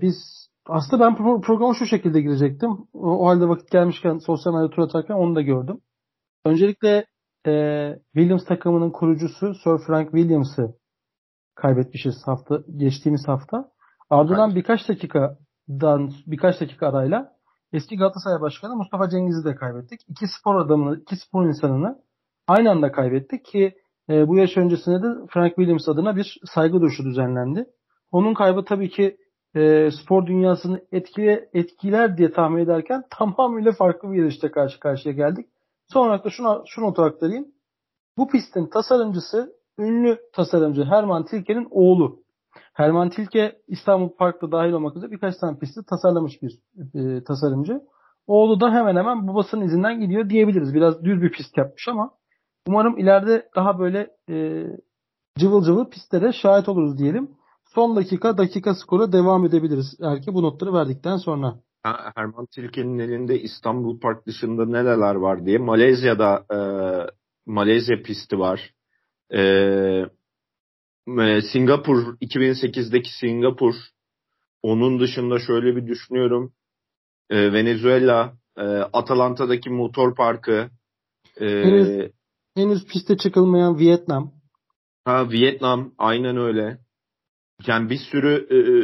[0.00, 2.70] biz aslında ben pro- programa şu şekilde girecektim.
[2.92, 5.80] O, o halde vakit gelmişken sosyal medya tur atarken onu da gördüm.
[6.44, 7.06] Öncelikle
[7.46, 7.52] e,
[8.14, 10.74] Williams takımının kurucusu Sir Frank Williams'ı
[11.54, 13.72] kaybetmişiz hafta geçtiğimiz hafta.
[14.10, 14.56] Ardından evet.
[14.56, 14.86] birkaç
[15.68, 17.32] dakikadan birkaç dakika arayla
[17.72, 20.00] eski Galatasaray Başkanı Mustafa Cengiz'i de kaybettik.
[20.08, 21.98] İki spor adamını, iki spor insanını
[22.48, 23.74] aynı anda kaybettik ki
[24.10, 27.66] e, bu yaş öncesinde de Frank Williams adına bir saygı duruşu düzenlendi.
[28.10, 29.16] Onun kaybı tabii ki
[29.54, 35.46] e, spor dünyasını etkile, etkiler diye tahmin ederken tamamıyla farklı bir yarışta karşı karşıya geldik.
[35.92, 37.46] Son olarak da şunu, şunu not aktarayım.
[38.18, 42.22] Bu pistin tasarımcısı ünlü tasarımcı Herman Tilke'nin oğlu.
[42.72, 46.58] Herman Tilke İstanbul Park'ta dahil olmak üzere birkaç tane pisti tasarlamış bir
[46.94, 47.80] e, tasarımcı.
[48.26, 50.74] Oğlu da hemen hemen babasının izinden gidiyor diyebiliriz.
[50.74, 52.10] Biraz düz bir pist yapmış ama
[52.68, 54.66] umarım ileride daha böyle e,
[55.38, 57.30] cıvıl cıvıl pistlere şahit oluruz diyelim.
[57.74, 59.98] Son dakika dakika skora devam edebiliriz.
[60.00, 61.54] Eğer ki bu notları verdikten sonra.
[62.14, 65.58] Herman Tilke'nin elinde İstanbul Park dışında neler var diye.
[65.58, 66.58] Malezya'da e,
[67.46, 68.74] Malezya pisti var.
[69.34, 69.40] E,
[71.08, 73.74] e Singapur 2008'deki Singapur.
[74.62, 76.52] Onun dışında şöyle bir düşünüyorum.
[77.30, 78.62] E, Venezuela, e,
[78.92, 80.70] Atalanta'daki motor parkı.
[81.40, 82.10] E, henüz,
[82.54, 84.32] henüz piste çıkılmayan Vietnam.
[85.04, 86.78] Ha Vietnam aynen öyle.
[87.66, 88.76] Yani bir sürü e, e,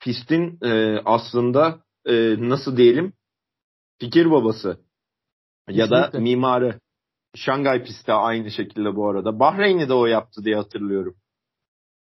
[0.00, 3.12] pistin e, aslında e, nasıl diyelim
[3.98, 4.80] fikir babası
[5.68, 6.80] ya da mimarı.
[7.36, 9.40] Şangay pisti aynı şekilde bu arada.
[9.40, 11.16] Bahreyn'i de o yaptı diye hatırlıyorum.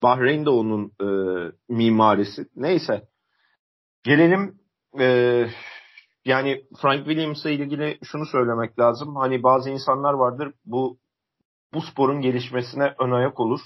[0.02, 1.06] Bahreyn de onun e,
[1.68, 2.46] mimarisi.
[2.56, 3.08] Neyse.
[4.02, 4.58] Gelelim
[5.00, 5.06] e,
[6.24, 9.16] yani Frank Williams'a ilgili şunu söylemek lazım.
[9.16, 10.98] Hani bazı insanlar vardır bu
[11.74, 13.60] bu sporun gelişmesine ön ayak olur.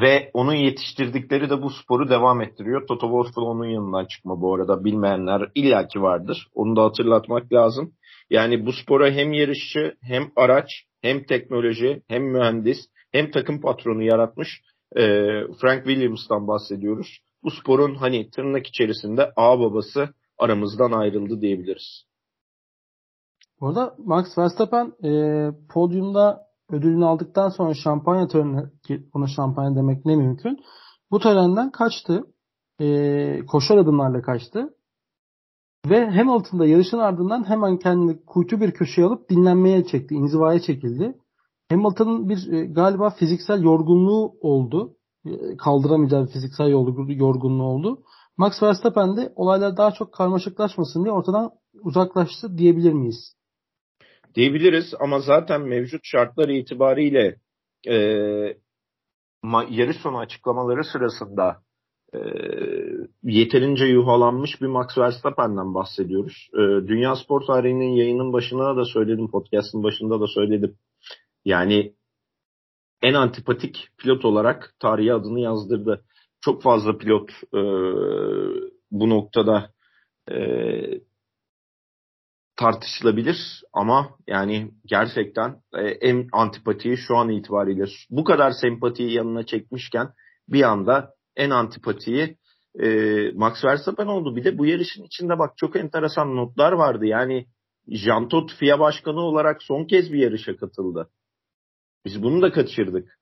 [0.00, 2.86] Ve onun yetiştirdikleri de bu sporu devam ettiriyor.
[2.86, 4.84] Toto Wolff onun yanından çıkma bu arada.
[4.84, 6.48] Bilmeyenler illaki vardır.
[6.54, 7.92] Onu da hatırlatmak lazım.
[8.30, 10.70] Yani bu spora hem yarışçı, hem araç,
[11.02, 12.78] hem teknoloji, hem mühendis,
[13.12, 14.60] hem takım patronu yaratmış
[14.96, 15.02] e,
[15.60, 17.18] Frank Williams'tan bahsediyoruz.
[17.42, 22.04] Bu sporun hani tırnak içerisinde ağ babası aramızdan ayrıldı diyebiliriz.
[23.60, 25.10] Bu arada Max Verstappen e,
[25.74, 30.58] podyumda ödülünü aldıktan sonra şampanya töreni ki ona şampanya demek ne mümkün.
[31.10, 32.24] Bu törenden kaçtı.
[32.80, 34.74] e, koşar adımlarla kaçtı.
[35.86, 40.14] Ve Hamilton yarışın ardından hemen kendini kuytu bir köşeye alıp dinlenmeye çekti.
[40.14, 41.14] inzivaya çekildi.
[41.70, 44.96] Hamilton'ın bir e, galiba fiziksel yorgunluğu oldu.
[45.26, 46.68] E, kaldıramayacağı fiziksel
[47.08, 48.02] yorgunluğu oldu.
[48.36, 51.50] Max Verstappen de olaylar daha çok karmaşıklaşmasın diye ortadan
[51.82, 53.34] uzaklaştı diyebilir miyiz?
[54.34, 57.36] Diyebiliriz ama zaten mevcut şartlar itibariyle
[57.88, 57.94] e,
[59.70, 61.56] yarış sonu açıklamaları sırasında
[62.14, 62.18] e,
[63.22, 66.48] yeterince yuhalanmış bir Max Verstappen'den bahsediyoruz.
[66.52, 70.76] E, Dünya Spor Tarihi'nin yayının başına da söyledim, podcast'ın başında da söyledim.
[71.44, 71.94] Yani
[73.02, 76.04] en antipatik pilot olarak tarihe adını yazdırdı.
[76.40, 77.60] Çok fazla pilot e,
[78.90, 79.70] bu noktada
[80.30, 80.36] e,
[82.56, 90.08] tartışılabilir ama yani gerçekten e, en antipatiyi şu an itibariyle bu kadar sempatiyi yanına çekmişken
[90.48, 92.36] bir anda en antipatiyi
[92.80, 92.88] e,
[93.34, 94.36] Max Verstappen oldu.
[94.36, 97.06] Bir de bu yarışın içinde bak çok enteresan notlar vardı.
[97.06, 97.46] Yani
[97.88, 101.10] Jean Todt FIA başkanı olarak son kez bir yarışa katıldı.
[102.04, 103.18] Biz bunu da kaçırdık.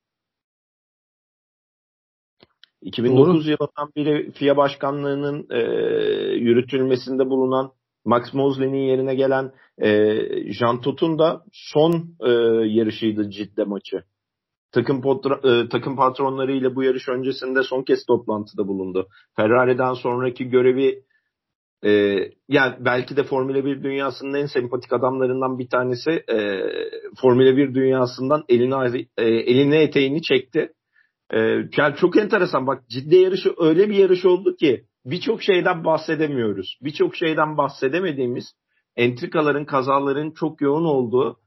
[2.83, 3.51] 2009 Doğru.
[3.51, 5.61] yılından beri FIA başkanlığının e,
[6.35, 7.73] yürütülmesinde bulunan
[8.05, 10.19] Max Mosley'nin yerine gelen e,
[10.53, 12.31] Jean Tot'un da son e,
[12.69, 14.05] yarışıydı cidde maçı.
[14.73, 19.09] Takım, potra, e, takım patronlarıyla bu yarış öncesinde son kez toplantıda bulundu.
[19.37, 21.03] Ferrari'den sonraki görevi
[21.85, 21.91] e,
[22.49, 26.63] yani belki de Formula 1 dünyasının en sempatik adamlarından bir tanesi e,
[27.21, 30.73] Formula 1 dünyasından eline, e, eline eteğini çekti.
[31.31, 31.39] E,
[31.77, 36.79] yani çok enteresan bak ciddi yarışı öyle bir yarış oldu ki birçok şeyden bahsedemiyoruz.
[36.83, 38.45] Birçok şeyden bahsedemediğimiz
[38.97, 41.41] entrikaların, kazaların çok yoğun olduğu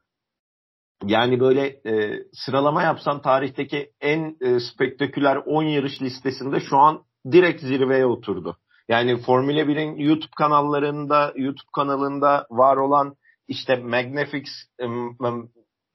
[1.04, 7.60] yani böyle e, sıralama yapsan tarihteki en e, spektaküler 10 yarış listesinde şu an direkt
[7.60, 8.56] zirveye oturdu.
[8.88, 13.16] Yani Formula 1'in YouTube kanallarında, YouTube kanalında var olan
[13.48, 14.44] işte Magnifix
[14.78, 14.86] e,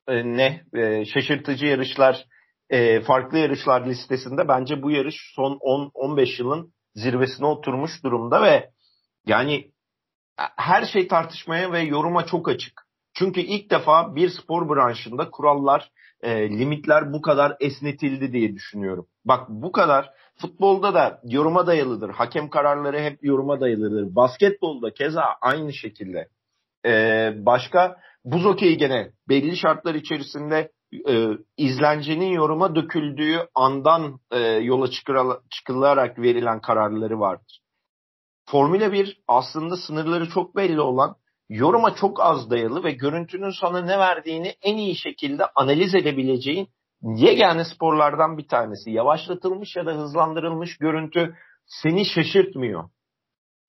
[0.07, 2.25] e, ne e, şaşırtıcı yarışlar,
[2.69, 8.69] e, farklı yarışlar listesinde bence bu yarış son 10-15 yılın zirvesine oturmuş durumda ve
[9.25, 9.71] yani
[10.57, 12.81] her şey tartışmaya ve yoruma çok açık.
[13.13, 19.07] Çünkü ilk defa bir spor branşında kurallar, e, limitler bu kadar esnetildi diye düşünüyorum.
[19.25, 22.09] Bak bu kadar futbolda da yoruma dayalıdır.
[22.09, 24.15] Hakem kararları hep yoruma dayalıdır.
[24.15, 26.27] Basketbolda keza aynı şekilde.
[26.85, 30.71] E, başka buz hokeyi gene belli şartlar içerisinde
[31.07, 34.87] e, izlencenin yoruma döküldüğü andan e, yola
[35.49, 37.61] çıkılarak verilen kararları vardır.
[38.49, 41.15] Formula 1 aslında sınırları çok belli olan,
[41.49, 46.67] yoruma çok az dayalı ve görüntünün sana ne verdiğini en iyi şekilde analiz edebileceğin
[47.03, 48.91] yegane sporlardan bir tanesi.
[48.91, 52.89] Yavaşlatılmış ya da hızlandırılmış görüntü seni şaşırtmıyor.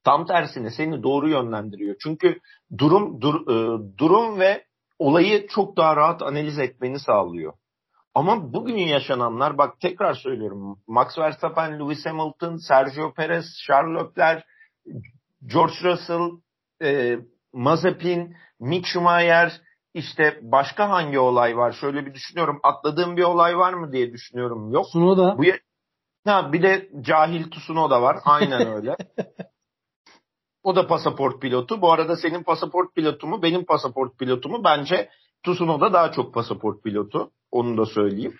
[0.04, 1.96] Tam tersine seni doğru yönlendiriyor.
[2.02, 2.40] Çünkü
[2.78, 4.64] durum dur, e, durum ve
[5.02, 7.52] olayı çok daha rahat analiz etmeni sağlıyor.
[8.14, 10.78] Ama bugün yaşananlar bak tekrar söylüyorum.
[10.86, 14.44] Max Verstappen, Lewis Hamilton, Sergio Perez, Charles Leclerc,
[15.46, 16.30] George Russell,
[16.82, 17.18] e,
[17.52, 19.52] Mazepin, Mick Schumacher,
[19.94, 21.72] işte başka hangi olay var?
[21.72, 22.60] Şöyle bir düşünüyorum.
[22.62, 24.72] Atladığım bir olay var mı diye düşünüyorum.
[24.72, 24.86] Yok.
[24.92, 25.38] Sunoda.
[25.38, 25.42] Bu
[26.24, 28.18] ha, bir de cahil Tsunoda var.
[28.24, 28.96] Aynen öyle.
[30.62, 31.82] O da pasaport pilotu.
[31.82, 34.64] Bu arada senin pasaport pilotu mu, benim pasaport pilotu mu?
[34.64, 35.10] Bence
[35.42, 37.30] Tsunoda daha çok pasaport pilotu.
[37.50, 38.34] Onu da söyleyeyim.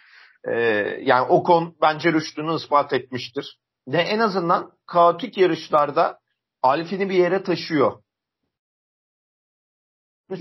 [0.44, 0.52] Ee,
[1.02, 3.58] yani Ocon bence rüştünü ispat etmiştir.
[3.88, 6.18] Ve en azından kaotik yarışlarda
[6.62, 8.02] Alfini bir yere taşıyor.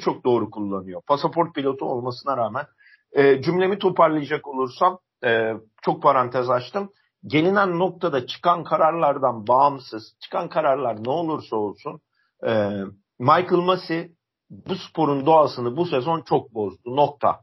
[0.03, 1.01] Çok doğru kullanıyor.
[1.07, 2.65] Pasaport pilotu olmasına rağmen.
[3.11, 6.91] E, cümlemi toparlayacak olursam e, çok parantez açtım
[7.25, 12.01] gelinen noktada çıkan kararlardan bağımsız, çıkan kararlar ne olursa olsun
[12.47, 12.81] e,
[13.19, 14.11] Michael Massey
[14.49, 16.95] bu sporun doğasını bu sezon çok bozdu.
[16.95, 17.39] Nokta.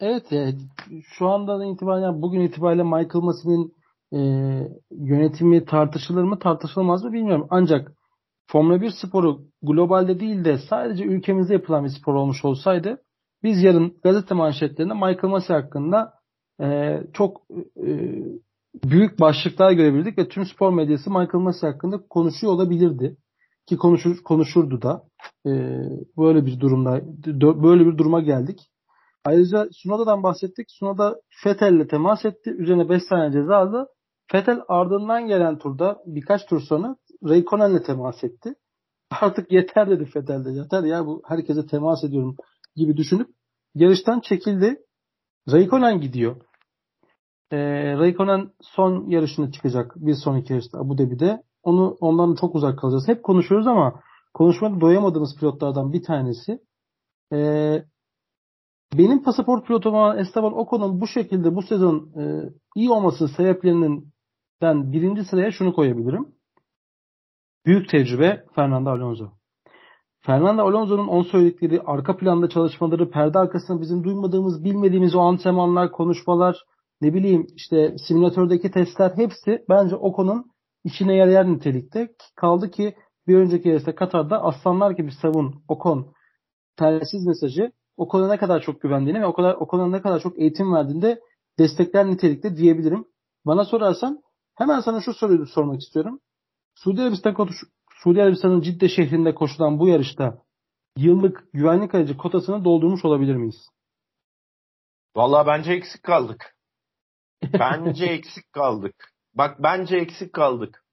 [0.00, 0.54] Evet e,
[1.02, 3.74] şu anda itibaren bugün itibariyle Michael Massey'nin
[4.12, 4.18] e,
[4.90, 7.46] yönetimi tartışılır mı tartışılmaz mı bilmiyorum.
[7.50, 7.92] Ancak
[8.46, 13.02] Formula 1 sporu globalde değil de sadece ülkemizde yapılan bir spor olmuş olsaydı
[13.42, 16.17] biz yarın gazete manşetlerinde Michael Massey hakkında
[16.60, 17.40] e, çok
[17.86, 18.22] e,
[18.84, 23.16] büyük başlıklar görebildik ve tüm spor medyası Michael Massey hakkında konuşuyor olabilirdi.
[23.66, 25.02] Ki konuşur, konuşurdu da.
[25.46, 25.50] E,
[26.18, 27.02] böyle bir durumda
[27.62, 28.60] böyle bir duruma geldik.
[29.24, 30.66] Ayrıca Sunoda'dan bahsettik.
[30.70, 32.50] Sunoda Fethel'le temas etti.
[32.50, 33.88] Üzerine 5 saniye ceza aldı.
[34.30, 38.54] Fethel ardından gelen turda birkaç tur sonra Raikkonen'le temas etti.
[39.20, 40.50] Artık yeter dedi Fethel'de.
[40.50, 42.36] Yeter ya bu herkese temas ediyorum
[42.76, 43.28] gibi düşünüp
[43.74, 44.76] yarıştan çekildi.
[45.52, 46.36] Raikkonen gidiyor.
[47.50, 47.58] E,
[47.98, 51.42] Raikkonen son yarışına çıkacak bir sonraki yarışta Abu Dhabi'de.
[51.62, 53.08] Onu ondan çok uzak kalacağız.
[53.08, 54.00] Hep konuşuyoruz ama
[54.34, 56.58] konuşmada doyamadığımız pilotlardan bir tanesi.
[57.32, 57.38] E,
[58.98, 62.42] benim pasaport pilotum olan Esteban Ocon'un bu şekilde bu sezon e,
[62.76, 66.28] iyi olması sebeplerinden birinci sıraya şunu koyabilirim.
[67.66, 69.30] Büyük tecrübe Fernando Alonso.
[70.20, 76.56] Fernando Alonso'nun on söyledikleri, arka planda çalışmaları, perde arkasında bizim duymadığımız, bilmediğimiz o antrenmanlar, konuşmalar,
[77.00, 80.50] ne bileyim işte simülatördeki testler hepsi bence Ocon'un
[80.84, 82.08] işine yarayan nitelikte.
[82.36, 82.94] Kaldı ki
[83.26, 86.12] bir önceki yarışta Katar'da aslanlar gibi savun Ocon
[86.76, 90.74] telsiz mesajı Ocon'a ne kadar çok güvendiğini ve o kadar Ocon'a ne kadar çok eğitim
[90.74, 91.20] verdiğinde
[91.58, 93.04] destekler nitelikte diyebilirim.
[93.46, 94.22] Bana sorarsan
[94.54, 96.20] hemen sana şu soruyu sormak istiyorum.
[96.74, 97.48] Suudi Arabistan
[98.02, 100.42] Suudi Arabistan'ın Cidde şehrinde koşulan bu yarışta
[100.96, 103.68] yıllık güvenlik aracı kotasını doldurmuş olabilir miyiz?
[105.16, 106.57] Vallahi bence eksik kaldık.
[107.42, 109.12] Bence eksik kaldık.
[109.34, 110.84] Bak bence eksik kaldık.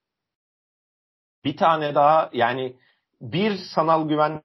[1.45, 2.75] Bir tane daha yani
[3.21, 4.41] bir sanal güven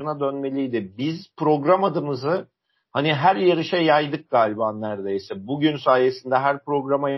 [0.00, 0.94] dönmeliydi.
[0.98, 2.48] Biz program adımızı
[2.92, 5.46] hani her yarışa yaydık galiba neredeyse.
[5.46, 7.10] Bugün sayesinde her programa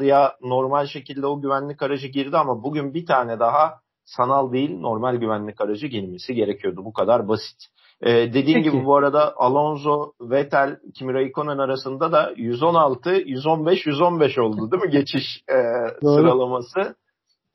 [0.00, 5.16] ya normal şekilde o güvenlik aracı girdi ama bugün bir tane daha sanal değil normal
[5.16, 6.84] güvenlik aracı girmesi gerekiyordu.
[6.84, 7.66] Bu kadar basit.
[8.02, 8.70] Ee, dediğim Peki.
[8.70, 14.90] gibi bu arada Alonso, Vettel, Kimi Raikkonen arasında da 116, 115, 115 oldu değil mi
[14.90, 15.58] geçiş e,
[16.00, 16.96] sıralaması?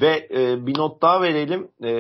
[0.02, 1.68] Ve e, bir not daha verelim.
[1.84, 1.92] E,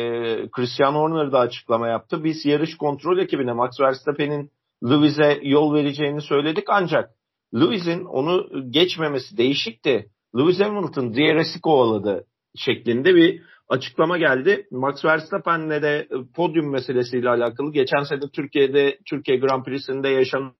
[0.50, 2.24] Christian Horner da açıklama yaptı.
[2.24, 4.52] Biz yarış kontrol ekibine Max Verstappen'in
[4.84, 7.10] Lewis'e yol vereceğini söyledik ancak
[7.54, 10.10] Lewis'in onu geçmemesi değişikti.
[10.38, 12.26] Lewis Hamilton DRS'i kovaladı
[12.56, 14.68] şeklinde bir açıklama geldi.
[14.72, 20.54] Max Verstappen'le de podyum meselesiyle alakalı geçen sene Türkiye'de Türkiye Grand Prix'sinde yaşanan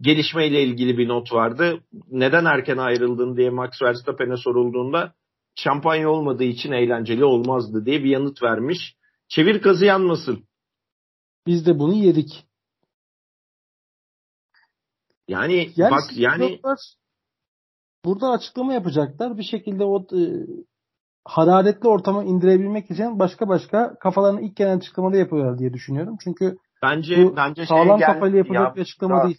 [0.00, 1.84] gelişmeyle ilgili bir not vardı.
[2.10, 5.14] Neden erken ayrıldın diye Max Verstappen'e sorulduğunda
[5.54, 8.96] şampanya olmadığı için eğlenceli olmazdı diye bir yanıt vermiş.
[9.28, 10.48] Çevir kazı yanmasın.
[11.46, 12.46] Biz de bunu yedik.
[15.28, 16.60] Yani, yani bak yani
[18.04, 19.38] burada açıklama yapacaklar.
[19.38, 20.20] Bir şekilde o e,
[21.26, 26.16] hararetli ortamı indirebilmek için başka başka kafalarını ilk gelen açıklamada yapıyorlar diye düşünüyorum.
[26.24, 29.38] Çünkü bence bence sağlam şey kafayla yapılacak ya, bir açıklama değil.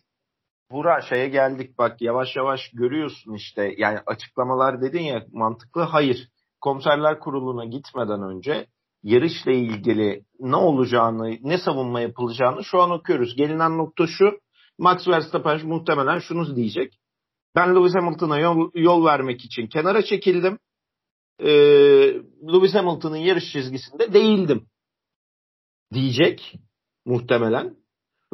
[0.72, 6.30] Bura şeye geldik bak yavaş yavaş görüyorsun işte yani açıklamalar dedin ya mantıklı hayır.
[6.62, 8.68] Komiserler kuruluna gitmeden önce
[9.04, 13.36] yarışla ilgili ne olacağını, ne savunma yapılacağını şu an okuyoruz.
[13.36, 14.32] Gelinen nokta şu.
[14.80, 17.00] Max Verstappen muhtemelen şunu diyecek.
[17.56, 20.60] Ben Lewis Hamilton'a yol, yol vermek için kenara çekildim.
[21.40, 21.50] Ee,
[22.54, 24.68] Lewis Hamilton'ın yarış çizgisinde değildim.
[25.94, 26.60] Diyecek
[27.06, 27.78] muhtemelen.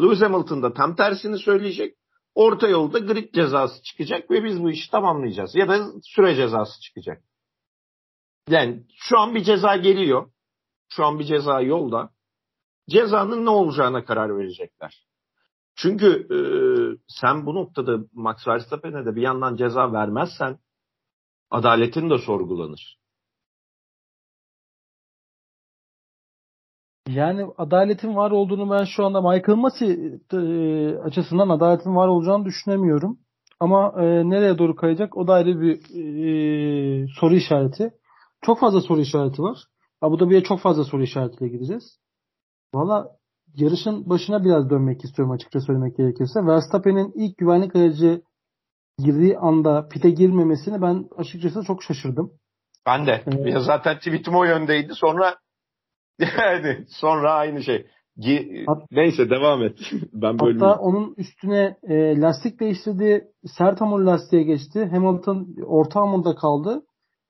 [0.01, 1.97] Lewis Hamilton da tam tersini söyleyecek.
[2.35, 5.55] Orta yolda grid cezası çıkacak ve biz bu işi tamamlayacağız.
[5.55, 7.23] Ya da süre cezası çıkacak.
[8.49, 10.31] Yani şu an bir ceza geliyor.
[10.89, 12.09] Şu an bir ceza yolda.
[12.89, 15.07] Cezanın ne olacağına karar verecekler.
[15.75, 16.37] Çünkü e,
[17.07, 20.59] sen bu noktada Max Verstappen'e de bir yandan ceza vermezsen
[21.53, 22.97] adaletin de sorgulanır.
[27.09, 30.37] Yani adaletin var olduğunu ben şu anda Michael Masi e,
[30.97, 33.19] açısından adaletin var olacağını düşünemiyorum.
[33.59, 37.91] Ama e, nereye doğru kayacak o da ayrı bir e, soru işareti.
[38.41, 39.57] Çok fazla soru işareti var.
[40.01, 41.99] Abu Dhabi'ye çok fazla soru işaretiyle gideceğiz.
[42.73, 43.07] Valla
[43.55, 46.45] yarışın başına biraz dönmek istiyorum açıkça söylemek gerekirse.
[46.45, 48.21] Verstappen'in ilk güvenlik aracı
[48.97, 52.31] girdiği anda pite girmemesini ben açıkçası çok şaşırdım.
[52.85, 53.23] Ben de.
[53.27, 54.93] Ee, ya zaten tweetim o yöndeydi.
[54.95, 55.35] Sonra
[56.19, 57.87] yani sonra aynı şey.
[58.67, 59.79] Hat, Neyse devam et.
[60.13, 63.27] ben böyle Hatta onun üstüne e, lastik değiştirdi.
[63.57, 64.89] Sert hamur lastiğe geçti.
[64.91, 66.81] Hamilton orta hamurda kaldı.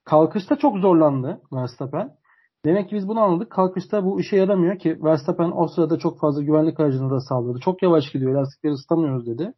[0.05, 2.11] Kalkışta çok zorlandı Verstappen.
[2.65, 3.51] Demek ki biz bunu anladık.
[3.51, 7.59] Kalkışta bu işe yaramıyor ki Verstappen o sırada çok fazla güvenlik aracını da sağladı.
[7.59, 8.33] Çok yavaş gidiyor.
[8.33, 9.53] Lastikleri ısıtamıyoruz dedi.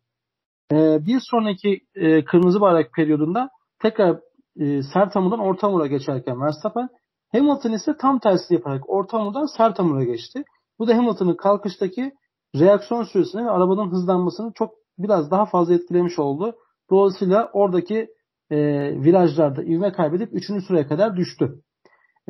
[0.71, 3.49] Ee, bir sonraki e, kırmızı bayrak periyodunda
[3.81, 4.19] tekrar
[4.59, 6.89] e, sert hamurdan orta hamura geçerken Verstappen
[7.31, 10.43] Hamilton ise tam tersi yaparak orta hamurdan sert hamura geçti.
[10.79, 12.11] Bu da Hamilton'ın kalkıştaki
[12.55, 16.55] reaksiyon süresini ve arabanın hızlanmasını çok biraz daha fazla etkilemiş oldu.
[16.91, 18.07] Dolayısıyla oradaki
[18.49, 18.57] e,
[19.03, 20.65] virajlarda ivme kaybedip 3.
[20.67, 21.61] sıraya kadar düştü.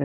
[0.00, 0.04] E,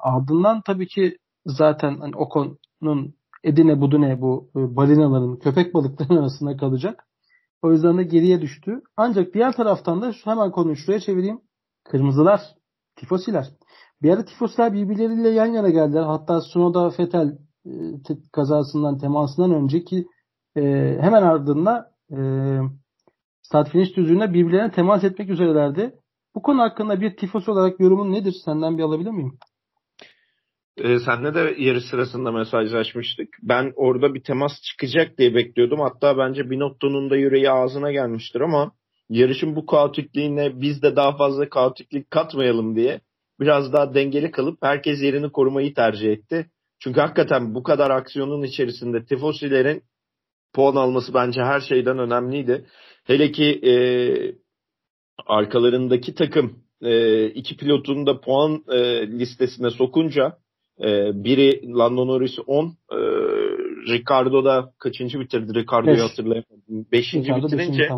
[0.00, 1.16] ardından tabii ki
[1.46, 3.14] zaten hani Ocon'un
[3.44, 7.04] Edine Budune bu e, balinaların köpek balıklarının arasında kalacak.
[7.62, 8.82] O yüzden de geriye düştü.
[8.96, 11.40] Ancak diğer taraftan da hemen konuyu şuraya çevireyim.
[11.84, 12.40] Kırmızılar,
[12.96, 13.50] tifosiler.
[14.02, 16.02] Bir ara tifosiler birbirleriyle yan yana geldiler.
[16.02, 17.70] Hatta Sunoda Fetel e,
[18.32, 20.06] kazasından, temasından önceki
[20.56, 20.62] e,
[21.00, 22.18] hemen ardından e,
[23.42, 25.98] start finish düzlüğünde birbirlerine temas etmek üzerelerdi.
[26.34, 28.34] Bu konu hakkında bir tifos olarak yorumun nedir?
[28.44, 29.38] Senden bir alabilir miyim?
[30.76, 33.28] E, senle de yarış sırasında mesajlaşmıştık.
[33.42, 35.80] Ben orada bir temas çıkacak diye bekliyordum.
[35.80, 38.72] Hatta bence Binotto'nun da yüreği ağzına gelmiştir ama
[39.08, 43.00] yarışın bu kaotikliğine biz de daha fazla kaotiklik katmayalım diye
[43.40, 46.46] biraz daha dengeli kalıp herkes yerini korumayı tercih etti.
[46.80, 49.82] Çünkü hakikaten bu kadar aksiyonun içerisinde tifosilerin
[50.54, 52.66] puan alması bence her şeyden önemliydi.
[53.04, 53.74] Hele ki e,
[55.26, 60.41] arkalarındaki takım e, iki pilotun da puan e, listesine sokunca
[60.82, 62.96] e, biri Lando Norris 10 e,
[63.88, 66.10] Ricardo da kaçıncı bitirdi Ricardo'yu Beş.
[66.10, 66.86] hatırlayamadım.
[66.92, 67.88] Beşinci Ricardo bitirince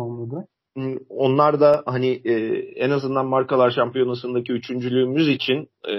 [1.09, 2.33] onlar da hani e,
[2.75, 5.95] en azından markalar şampiyonasındaki üçüncülüğümüz için e,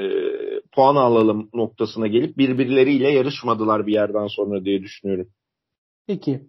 [0.74, 5.28] puan alalım noktasına gelip birbirleriyle yarışmadılar bir yerden sonra diye düşünüyorum.
[6.06, 6.40] Peki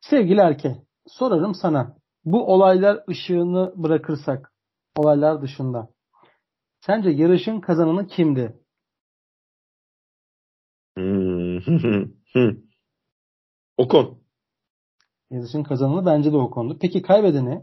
[0.00, 4.52] sevgili Erke sorarım sana bu olaylar ışığını bırakırsak
[4.96, 5.88] olaylar dışında
[6.80, 8.52] sence yarışın kazananı kimdi?
[13.76, 14.18] Okon.
[15.30, 16.78] Yarışın kazananı bence de Ocon'du.
[16.80, 17.62] Peki kaybedeni?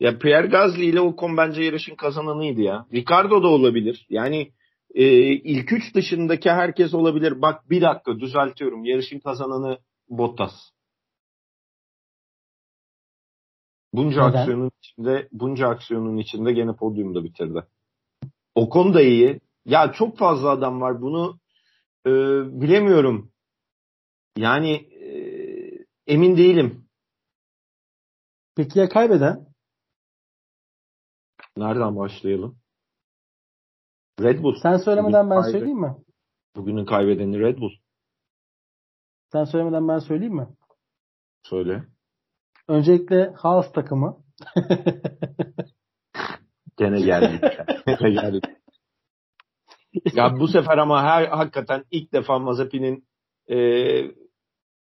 [0.00, 2.86] Ya Pierre Gasly ile Ocon bence yarışın kazananıydı ya.
[2.92, 4.06] Ricardo da olabilir.
[4.10, 4.52] Yani
[4.94, 7.42] e, ilk üç dışındaki herkes olabilir.
[7.42, 8.84] Bak bir dakika düzeltiyorum.
[8.84, 10.52] Yarışın kazananı Bottas.
[13.92, 14.38] Bunca Neden?
[14.38, 17.64] aksiyonun içinde bunca aksiyonun içinde gene podyumda bitirdi.
[18.54, 19.40] Ocon da iyi.
[19.64, 21.02] Ya çok fazla adam var.
[21.02, 21.38] Bunu
[22.06, 22.10] e,
[22.60, 23.32] bilemiyorum.
[24.36, 25.08] Yani e,
[26.06, 26.88] emin değilim.
[28.56, 29.46] Peki ya kaybeden?
[31.56, 32.58] Nereden başlayalım?
[34.20, 34.54] Red Bull.
[34.62, 35.96] Sen söylemeden ben söyleyeyim mi?
[36.56, 37.72] Bugünün kaybedeni Red Bull.
[39.32, 40.48] Sen söylemeden ben söyleyeyim mi?
[41.42, 41.84] Söyle.
[42.68, 44.24] Öncelikle Haas takımı.
[46.76, 47.42] Gene geldik.
[47.86, 48.44] Gene geldik.
[50.14, 53.04] Ya bu sefer ama her hakikaten ilk defa Mazepin'in
[53.50, 53.56] e,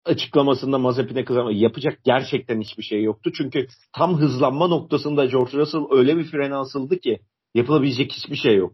[0.05, 3.31] açıklamasında Mazepin'e kızama yapacak gerçekten hiçbir şey yoktu.
[3.37, 7.19] Çünkü tam hızlanma noktasında George Russell öyle bir frene asıldı ki
[7.53, 8.73] yapılabilecek hiçbir şey yok.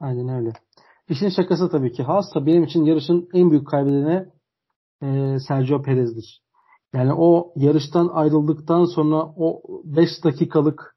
[0.00, 0.52] Aynen öyle.
[1.08, 2.02] İşin şakası tabii ki.
[2.02, 4.26] Haas da benim için yarışın en büyük kaybedeni
[5.02, 6.42] e, Sergio Perez'dir.
[6.94, 10.96] Yani o yarıştan ayrıldıktan sonra o 5 dakikalık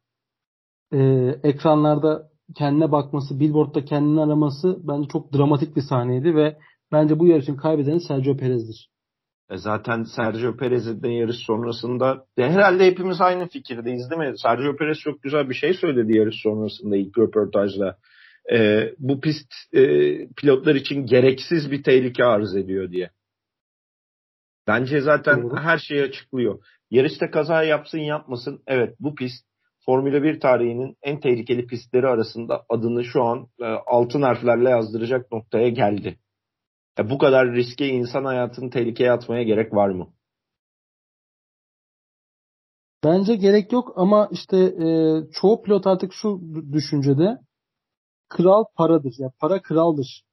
[0.94, 1.00] e,
[1.44, 6.58] ekranlarda kendine bakması, billboardda kendini araması bence çok dramatik bir sahneydi ve
[6.91, 8.89] bence bu yarışın kaybedeni Sergio Perez'dir.
[9.49, 14.39] E zaten Sergio Perez'in yarış sonrasında de herhalde hepimiz aynı fikirdeyiz değil mi?
[14.39, 17.97] Sergio Perez çok güzel bir şey söyledi yarış sonrasında ilk röportajda.
[18.54, 19.82] E, bu pist e,
[20.28, 23.10] pilotlar için gereksiz bir tehlike arz ediyor diye.
[24.68, 25.58] Bence zaten Doğru.
[25.58, 26.60] her şeyi açıklıyor.
[26.91, 29.45] Yarışta kaza yapsın yapmasın evet bu pist
[29.86, 35.70] Formula 1 tarihinin en tehlikeli pistleri arasında adını şu an e, altın harflerle yazdıracak noktaya
[35.70, 36.20] geldi.
[37.00, 40.14] E, bu kadar riske insan hayatını tehlikeye atmaya gerek var mı?
[43.04, 44.88] Bence gerek yok ama işte e,
[45.32, 47.40] çoğu pilot artık şu düşüncede
[48.30, 49.14] kral paradır.
[49.20, 50.24] Yani para kraldır.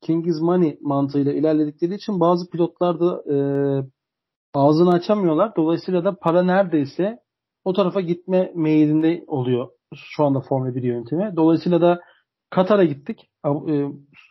[0.00, 3.36] King is money mantığıyla ilerledikleri için bazı pilotlar da e,
[4.54, 5.56] ağzını açamıyorlar.
[5.56, 7.21] Dolayısıyla da para neredeyse
[7.64, 11.32] o tarafa gitme meyilinde oluyor şu anda Formula 1 yönetimi.
[11.36, 12.00] Dolayısıyla da
[12.50, 13.30] Katar'a gittik.
[13.46, 13.50] E,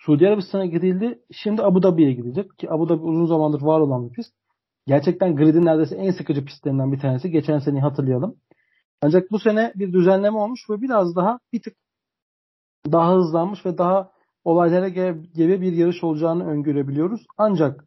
[0.05, 1.21] Suudi Arabistan'a gidildi.
[1.31, 2.57] Şimdi Abu Dhabi'ye gidecek.
[2.57, 4.33] Ki Abu Dhabi uzun zamandır var olan bir pist.
[4.87, 7.31] Gerçekten gridin neredeyse en sıkıcı pistlerinden bir tanesi.
[7.31, 8.35] Geçen seneyi hatırlayalım.
[9.01, 11.73] Ancak bu sene bir düzenleme olmuş ve biraz daha bir tık
[12.91, 14.11] daha hızlanmış ve daha
[14.43, 17.25] olaylara gebe bir yarış olacağını öngörebiliyoruz.
[17.37, 17.85] Ancak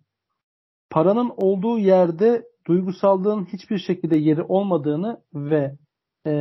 [0.91, 5.79] paranın olduğu yerde duygusallığın hiçbir şekilde yeri olmadığını ve
[6.27, 6.33] e,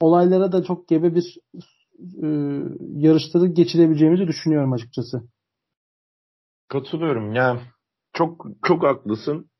[0.00, 1.38] olaylara da çok gebe bir
[2.22, 2.26] e,
[2.80, 5.22] yarışları geçirebileceğimizi düşünüyorum açıkçası.
[6.68, 7.60] Katılıyorum ya.
[8.12, 9.50] Çok çok haklısın.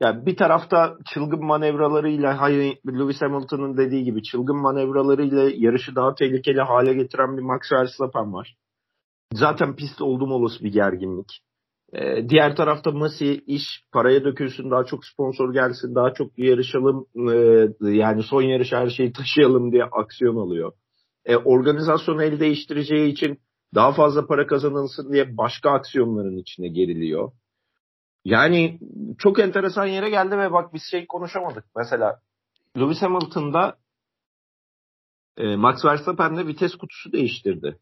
[0.00, 6.60] Yani bir tarafta çılgın manevralarıyla hayır Lewis Hamilton'ın dediği gibi çılgın manevralarıyla yarışı daha tehlikeli
[6.60, 8.56] hale getiren bir Max Verstappen var.
[9.32, 11.42] Zaten pist oldum olası bir gerginlik.
[11.92, 13.62] Ee, diğer tarafta Masi iş
[13.92, 19.12] paraya dökülsün, daha çok sponsor gelsin, daha çok yarışalım, e, yani son yarış her şeyi
[19.12, 20.72] taşıyalım diye aksiyon alıyor.
[21.24, 23.38] E, organizasyonu el değiştireceği için
[23.74, 27.32] daha fazla para kazanılsın diye başka aksiyonların içine geriliyor.
[28.24, 28.80] Yani
[29.18, 31.64] çok enteresan yere geldi ve bak biz şey konuşamadık.
[31.76, 32.20] Mesela
[32.78, 33.76] Lewis Hamilton'da
[35.36, 37.78] e, Max Verstappen de vites kutusu değiştirdi.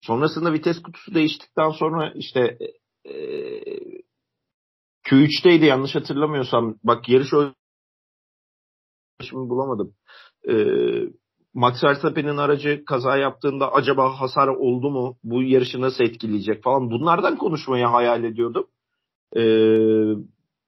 [0.00, 2.58] Sonrasında vites kutusu değiştikten sonra işte
[3.04, 3.14] e,
[5.06, 6.78] Q3'teydi yanlış hatırlamıyorsam.
[6.84, 7.32] Bak yarış
[9.22, 9.94] şimdi bulamadım.
[10.48, 10.54] Ee,
[11.54, 15.16] Max Verstappen'in aracı kaza yaptığında acaba hasar oldu mu?
[15.24, 16.90] Bu yarışı nasıl etkileyecek falan.
[16.90, 18.66] Bunlardan konuşmayı hayal ediyordum.
[19.36, 19.42] Ee,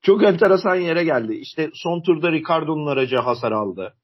[0.03, 1.35] çok enteresan yere geldi.
[1.35, 3.95] İşte son turda Ricardo'nun aracı hasar aldı.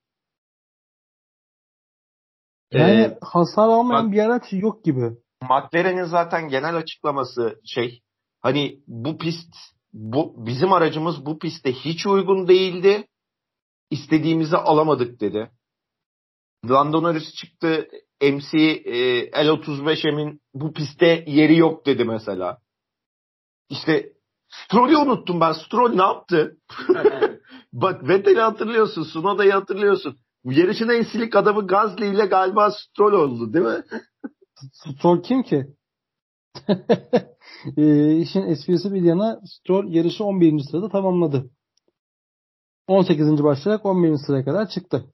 [2.72, 5.10] Yani ee, hasar almayan bir araç yok gibi.
[5.42, 8.02] McLaren'in zaten genel açıklaması şey
[8.40, 9.54] hani bu pist
[9.92, 13.08] bu bizim aracımız bu pistte hiç uygun değildi.
[13.90, 15.50] İstediğimizi alamadık dedi.
[16.70, 17.88] Lando Norris çıktı
[18.22, 22.58] MC e, L35M'in bu pistte yeri yok dedi mesela.
[23.68, 24.12] İşte
[24.48, 25.52] Stroll'ü unuttum ben.
[25.52, 26.56] Stroll ne yaptı?
[27.72, 29.02] Bak Vettel'i hatırlıyorsun.
[29.02, 30.18] Sunoda'yı hatırlıyorsun.
[30.44, 33.82] Yarışın en silik adamı Gazli ile galiba Stroll oldu değil mi?
[34.72, 35.66] Stroll kim ki?
[37.76, 40.60] e, işin esprisi bir yana Stroll yarışı 11.
[40.70, 41.50] sırada tamamladı.
[42.86, 43.44] 18.
[43.44, 44.16] başlayarak 11.
[44.26, 45.04] sıraya kadar çıktı.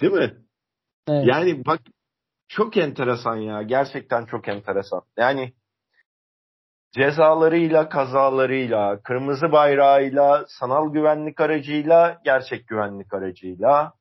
[0.00, 0.36] Değil mi?
[1.08, 1.26] Evet.
[1.26, 1.80] Yani bak
[2.48, 3.62] çok enteresan ya.
[3.62, 5.02] Gerçekten çok enteresan.
[5.16, 5.52] Yani
[6.92, 13.92] cezalarıyla, kazalarıyla, kırmızı bayrağıyla, sanal güvenlik aracıyla, gerçek güvenlik aracıyla,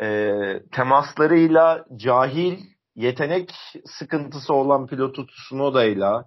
[0.00, 0.32] e,
[0.72, 2.58] temaslarıyla, cahil,
[2.94, 3.50] yetenek
[3.86, 6.24] sıkıntısı olan pilotu Tsunoda'yla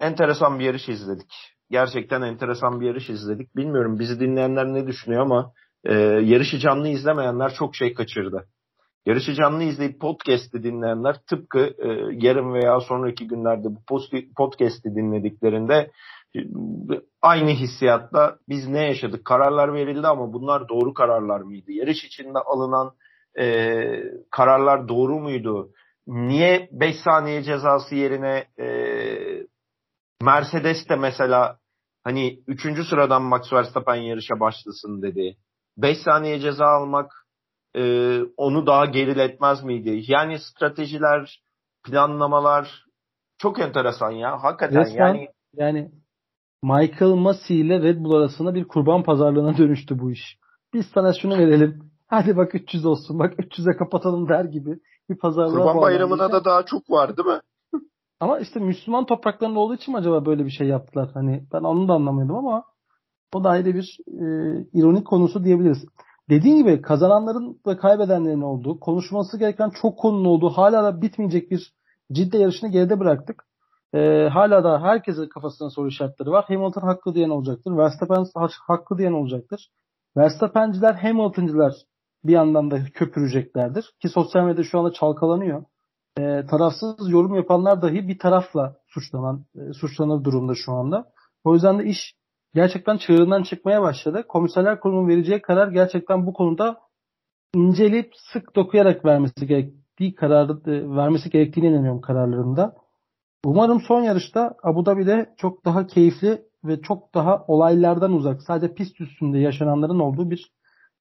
[0.00, 1.32] enteresan bir yarış izledik.
[1.70, 3.56] Gerçekten enteresan bir yarış izledik.
[3.56, 5.52] Bilmiyorum bizi dinleyenler ne düşünüyor ama
[5.84, 8.48] e, yarışı canlı izlemeyenler çok şey kaçırdı.
[9.06, 11.88] Yarışı canlı izleyip podcast'i dinleyenler tıpkı e,
[12.26, 13.80] yarın veya sonraki günlerde bu
[14.36, 15.90] podcast'i dinlediklerinde
[16.36, 16.40] e,
[17.22, 19.24] aynı hissiyatla biz ne yaşadık?
[19.24, 21.72] Kararlar verildi ama bunlar doğru kararlar mıydı?
[21.72, 22.92] Yarış içinde alınan
[23.38, 23.84] e,
[24.30, 25.70] kararlar doğru muydu?
[26.06, 28.66] Niye 5 saniye cezası yerine e,
[30.22, 31.58] Mercedes de mesela
[32.04, 32.88] hani 3.
[32.88, 35.36] sıradan Max Verstappen yarışa başlasın dedi.
[35.76, 37.23] 5 saniye ceza almak
[37.76, 40.02] e, onu daha geriletmez miydi?
[40.08, 41.42] Yani stratejiler,
[41.84, 42.84] planlamalar
[43.38, 44.42] çok enteresan ya.
[44.42, 45.90] Hakikaten Resmen, yani yani
[46.62, 50.38] Michael Massey ile Red Bull arasında bir kurban pazarlığına dönüştü bu iş.
[50.74, 51.90] Biz sana şunu verelim.
[52.06, 53.18] Hadi bak 300 olsun.
[53.18, 54.78] Bak 300'e kapatalım der gibi
[55.10, 57.40] bir pazarlığa Kurban bayramına da daha çok var değil mi?
[58.20, 61.10] ama işte Müslüman topraklarında olduğu için mi acaba böyle bir şey yaptılar?
[61.14, 62.64] Hani ben onu da anlamıyordum ama
[63.34, 64.24] o da ayrı bir e,
[64.72, 65.84] ironik konusu diyebiliriz
[66.30, 71.72] dediğin gibi kazananların ve kaybedenlerin olduğu, konuşması gereken çok konunun olduğu, hala da bitmeyecek bir
[72.12, 73.44] ciddi yarışını geride bıraktık.
[73.94, 76.44] Ee, hala da herkesin kafasında soru işaretleri var.
[76.48, 77.76] Hamilton haklı diyen olacaktır.
[77.76, 78.26] Verstappen
[78.66, 79.70] haklı diyen olacaktır.
[80.16, 81.74] Verstappenciler, Hamilton'cılar
[82.24, 83.94] bir yandan da köpüreceklerdir.
[84.02, 85.64] Ki sosyal medyada şu anda çalkalanıyor.
[86.18, 91.04] Ee, tarafsız yorum yapanlar dahi bir tarafla suçlanan, e, suçlanır durumda şu anda.
[91.44, 92.14] O yüzden de iş
[92.54, 94.24] gerçekten çığırından çıkmaya başladı.
[94.28, 96.76] Komiserler Kurulu'nun vereceği karar gerçekten bu konuda
[97.54, 102.74] inceleyip sık dokuyarak vermesi gerektiği kararı e, vermesi gerektiğine inanıyorum kararlarında.
[103.44, 109.00] Umarım son yarışta Abu Dhabi'de çok daha keyifli ve çok daha olaylardan uzak, sadece pist
[109.00, 110.52] üstünde yaşananların olduğu bir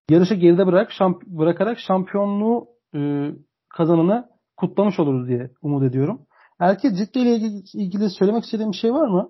[0.10, 3.32] yarışı geride bırak, şamp bırakarak şampiyonluğu e,
[3.70, 6.22] kazanını kutlamış oluruz diye umut ediyorum.
[6.60, 7.36] Erkek ciddi ile
[7.74, 9.30] ilgili söylemek istediğim bir şey var mı?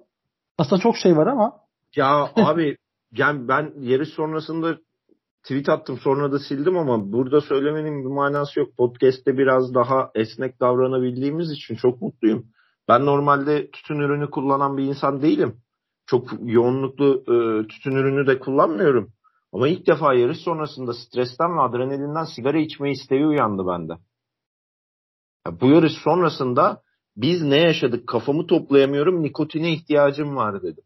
[0.58, 1.63] Aslında çok şey var ama
[1.96, 2.78] ya abi
[3.12, 4.78] yani ben yarış sonrasında
[5.44, 8.78] tweet attım sonra da sildim ama burada söylemenin bir manası yok.
[8.78, 12.46] Podcast'te biraz daha esnek davranabildiğimiz için çok mutluyum.
[12.88, 15.58] Ben normalde tütün ürünü kullanan bir insan değilim.
[16.06, 19.14] Çok yoğunluklu e, tütün ürünü de kullanmıyorum.
[19.54, 23.94] Ama ilk defa yarış sonrasında stresten ve adrenalinden sigara içme isteği uyandı bende.
[25.48, 26.82] Ya bu yarış sonrasında
[27.18, 30.84] biz ne yaşadık kafamı toplayamıyorum nikotine ihtiyacım var dedim.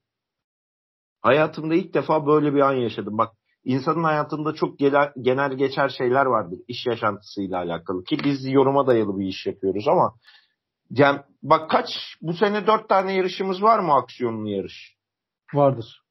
[1.22, 3.18] Hayatımda ilk defa böyle bir an yaşadım.
[3.18, 3.32] Bak
[3.64, 4.80] insanın hayatında çok
[5.22, 10.14] genel, geçer şeyler vardır iş yaşantısıyla alakalı ki biz yoruma dayalı bir iş yapıyoruz ama
[10.90, 11.88] yani bak kaç
[12.22, 14.96] bu sene dört tane yarışımız var mı aksiyonlu yarış?
[15.54, 16.02] Vardır.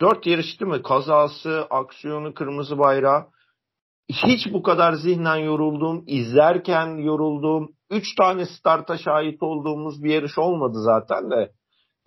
[0.00, 0.82] Dört yarış değil mi?
[0.82, 3.26] Kazası, aksiyonu, kırmızı bayrağı.
[4.08, 10.82] Hiç bu kadar zihnen yorulduğum, izlerken yorulduğum, üç tane starta şahit olduğumuz bir yarış olmadı
[10.82, 11.52] zaten de.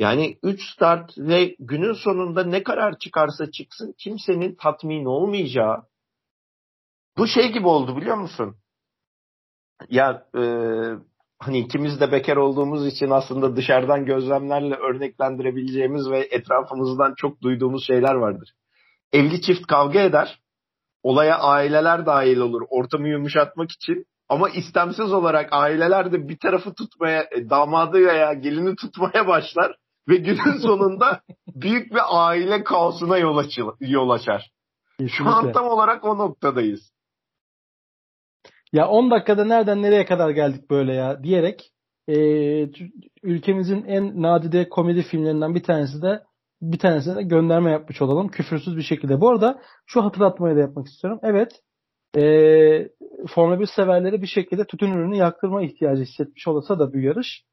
[0.01, 5.83] Yani 3 start ve günün sonunda ne karar çıkarsa çıksın kimsenin tatmin olmayacağı
[7.17, 8.55] bu şey gibi oldu biliyor musun?
[9.89, 10.43] Ya e,
[11.39, 18.13] hani ikimiz de bekar olduğumuz için aslında dışarıdan gözlemlerle örneklendirebileceğimiz ve etrafımızdan çok duyduğumuz şeyler
[18.13, 18.53] vardır.
[19.13, 20.39] Evli çift kavga eder.
[21.03, 24.05] Olaya aileler dahil olur ortamı yumuşatmak için.
[24.29, 30.15] Ama istemsiz olarak aileler de bir tarafı tutmaya, e, damadı veya gelini tutmaya başlar ve
[30.15, 34.51] günün sonunda büyük bir aile kaosuna yol, açıl yol açar.
[34.99, 35.17] Kesinlikle.
[35.17, 36.91] Şu an tam olarak o noktadayız.
[38.73, 41.71] Ya 10 dakikada nereden nereye kadar geldik böyle ya diyerek
[42.07, 42.15] e,
[43.23, 46.23] ülkemizin en nadide komedi filmlerinden bir tanesi de
[46.61, 49.21] bir tanesine de gönderme yapmış olalım küfürsüz bir şekilde.
[49.21, 51.19] Bu arada şu hatırlatmayı da yapmak istiyorum.
[51.23, 51.51] Evet
[52.17, 52.21] e,
[53.35, 57.43] Formula 1 severleri bir şekilde tütün ürünü yaktırma ihtiyacı hissetmiş olsa da bu yarış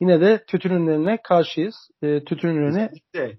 [0.00, 1.74] yine de tütün ürünlerine karşıyız.
[2.02, 3.38] E, tütün ürünü Kesinlikle.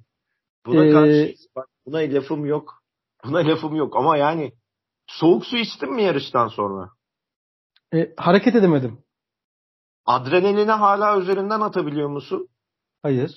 [0.65, 1.47] Buna e, karşıyız.
[1.55, 2.83] Bak, buna lafım yok.
[3.25, 4.53] Buna lafım yok ama yani
[5.07, 6.89] soğuk su içtin mi yarıştan sonra?
[7.93, 9.03] E, hareket edemedim.
[10.05, 12.47] Adrenalini hala üzerinden atabiliyor musun?
[13.01, 13.31] Hayır.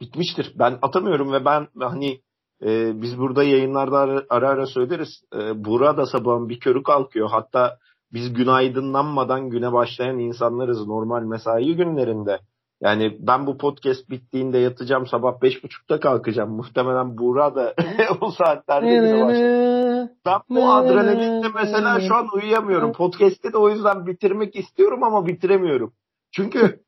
[0.00, 0.52] Bitmiştir.
[0.58, 2.22] Ben atamıyorum ve ben hani
[2.62, 5.22] e, biz burada yayınlarda ara ara, ara söyleriz.
[5.34, 7.30] E, Buğra da sabahın bir körü kalkıyor.
[7.30, 7.78] Hatta
[8.14, 12.40] biz gün aydınlanmadan güne başlayan insanlarız normal mesai günlerinde.
[12.80, 16.50] Yani ben bu podcast bittiğinde yatacağım sabah beş buçukta kalkacağım.
[16.50, 17.74] Muhtemelen Buğra da
[18.20, 20.08] o saatlerde güne başlar.
[20.26, 22.92] Ben bu adrenalinle mesela şu an uyuyamıyorum.
[22.92, 25.92] Podcast'i de o yüzden bitirmek istiyorum ama bitiremiyorum.
[26.32, 26.80] Çünkü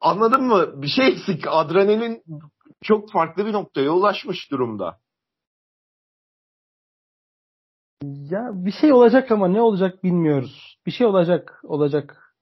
[0.00, 0.82] anladın mı?
[0.82, 1.44] Bir şey eksik.
[1.48, 2.22] Adrenalin
[2.82, 4.98] çok farklı bir noktaya ulaşmış durumda.
[8.30, 10.78] Ya bir şey olacak ama ne olacak bilmiyoruz.
[10.86, 12.34] Bir şey olacak, olacak.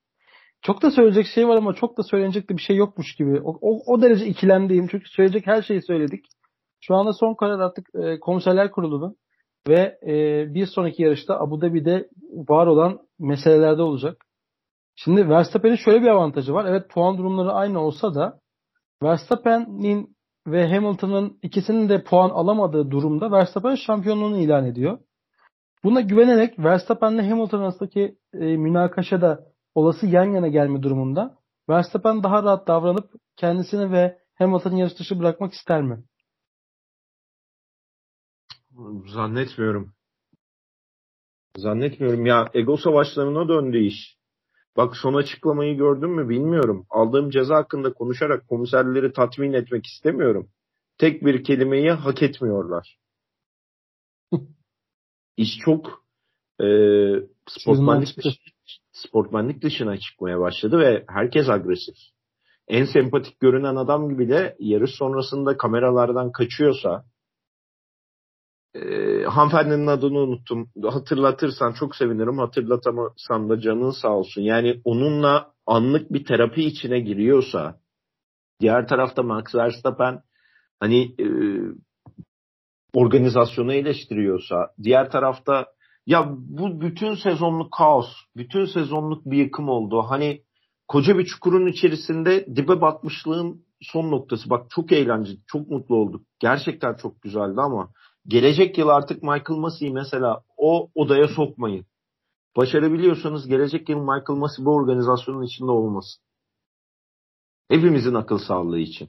[0.62, 3.40] Çok da söyleyecek şey var ama çok da söylenecek de bir şey yokmuş gibi.
[3.44, 4.86] O, o, o derece ikilemdeyim.
[4.90, 6.24] Çünkü söyleyecek her şeyi söyledik.
[6.80, 9.16] Şu anda son karar artık e, komiserler kurulunun
[9.68, 10.14] ve e,
[10.54, 12.08] bir sonraki yarışta Abu Dhabi'de
[12.48, 14.24] var olan meselelerde olacak.
[14.96, 16.64] Şimdi Verstappen'in şöyle bir avantajı var.
[16.64, 18.38] Evet puan durumları aynı olsa da
[19.02, 24.98] Verstappen'in ve Hamilton'ın ikisinin de puan alamadığı durumda Verstappen şampiyonluğunu ilan ediyor.
[25.84, 32.42] Buna güvenerek Verstappen ile Hamilton arasındaki e, münakaşada olası yan yana gelme durumunda Verstappen daha
[32.42, 36.04] rahat davranıp kendisini ve Hamilton'ı yarış dışı bırakmak ister mi?
[39.06, 39.94] Zannetmiyorum.
[41.56, 44.16] Zannetmiyorum ya ego savaşlarına döndü iş.
[44.76, 46.86] Bak son açıklamayı gördün mü bilmiyorum.
[46.90, 50.48] Aldığım ceza hakkında konuşarak komiserleri tatmin etmek istemiyorum.
[50.98, 53.03] Tek bir kelimeyi hak etmiyorlar.
[55.36, 56.04] İş çok
[56.60, 56.66] e,
[57.48, 58.38] sportmanlık, dışı,
[58.92, 61.94] sportmanlık dışına çıkmaya başladı ve herkes agresif.
[62.68, 67.04] En sempatik görünen adam gibi de yarış sonrasında kameralardan kaçıyorsa
[68.74, 68.80] e,
[69.24, 70.70] hanımefendinin adını unuttum.
[70.82, 72.38] Hatırlatırsan çok sevinirim.
[72.38, 74.42] Hatırlatamasan da canın sağ olsun.
[74.42, 77.80] Yani onunla anlık bir terapi içine giriyorsa
[78.60, 80.22] diğer tarafta Max Verstappen
[80.80, 81.26] hani e,
[82.94, 85.66] organizasyonu eleştiriyorsa diğer tarafta
[86.06, 90.02] ya bu bütün sezonluk kaos, bütün sezonluk bir yıkım oldu.
[90.08, 90.42] Hani
[90.88, 94.50] koca bir çukurun içerisinde dibe batmışlığın son noktası.
[94.50, 96.26] Bak çok eğlenceli, çok mutlu olduk.
[96.38, 97.90] Gerçekten çok güzeldi ama
[98.26, 101.86] gelecek yıl artık Michael Massey'i mesela o odaya sokmayın.
[102.56, 106.22] Başarabiliyorsanız gelecek yıl Michael Massey bu organizasyonun içinde olmasın.
[107.68, 109.08] Hepimizin akıl sağlığı için.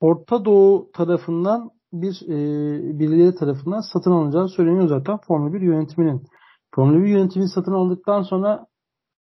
[0.00, 6.26] Orta Doğu tarafından bir e, birileri tarafından satın alınacağı söyleniyor zaten Formula 1 yönetiminin.
[6.74, 8.66] Formula 1 yönetimi satın aldıktan sonra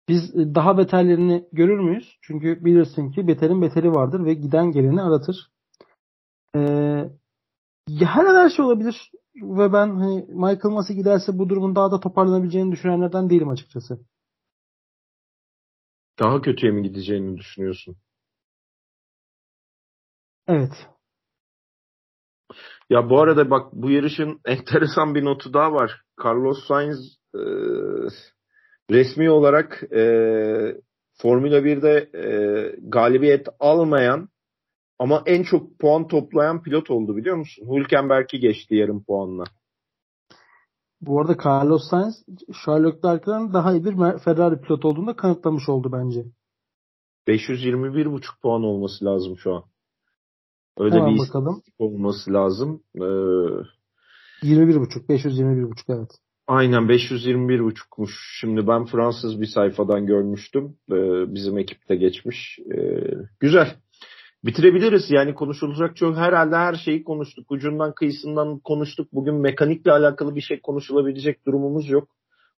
[0.09, 2.17] biz e, daha beterlerini görür müyüz?
[2.21, 5.35] Çünkü bilirsin ki beterin beteri vardır ve giden geleni aratır.
[6.55, 7.09] Ee,
[7.99, 12.71] her her şey olabilir ve ben hani Michael Massey giderse bu durumun daha da toparlanabileceğini
[12.71, 13.99] düşünenlerden değilim açıkçası.
[16.19, 17.95] Daha kötüye mi gideceğini düşünüyorsun?
[20.47, 20.87] Evet.
[22.89, 26.01] Ya bu arada bak bu yarışın enteresan bir notu daha var.
[26.25, 27.41] Carlos Sainz e,
[28.91, 30.03] resmi olarak e,
[31.21, 32.25] Formula 1'de e,
[32.81, 34.29] galibiyet almayan
[34.99, 37.67] ama en çok puan toplayan pilot oldu biliyor musun?
[37.75, 39.43] Hülkenberg'i geçti yarım puanla.
[41.01, 42.25] Bu arada Carlos Sainz
[42.65, 46.25] Charles Leclerc'den daha iyi bir Ferrari pilot olduğunu da kanıtlamış oldu bence.
[47.27, 49.63] 521,5 puan olması lazım şu an.
[50.77, 51.61] Öyle Hemen bir bakalım.
[51.79, 52.81] olması lazım.
[52.95, 52.99] Ee,
[54.43, 56.09] 21.5, 521.5 evet.
[56.47, 58.11] Aynen 521.5'muş.
[58.39, 60.75] Şimdi ben Fransız bir sayfadan görmüştüm.
[60.91, 62.59] Ee, bizim ekipte geçmiş.
[62.59, 63.03] Ee,
[63.39, 63.75] güzel.
[64.45, 65.11] Bitirebiliriz.
[65.11, 67.51] Yani konuşulacak çok herhalde her şeyi konuştuk.
[67.51, 69.07] Ucundan kıyısından konuştuk.
[69.13, 72.07] Bugün mekanikle alakalı bir şey konuşulabilecek durumumuz yok.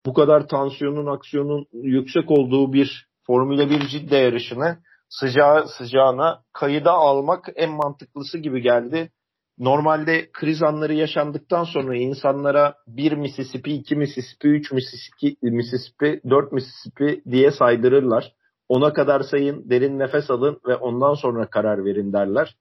[0.06, 4.78] Bu kadar tansiyonun, aksiyonun yüksek olduğu bir Formula 1 ciddi yarışını
[5.10, 9.12] sıcağı sıcağına kayıda almak en mantıklısı gibi geldi.
[9.58, 17.22] Normalde kriz anları yaşandıktan sonra insanlara bir Mississippi, iki Mississippi, üç Mississippi, Mississippi, dört Mississippi
[17.32, 18.34] diye saydırırlar.
[18.70, 22.56] ona kadar sayın, derin nefes alın ve ondan sonra karar verin derler.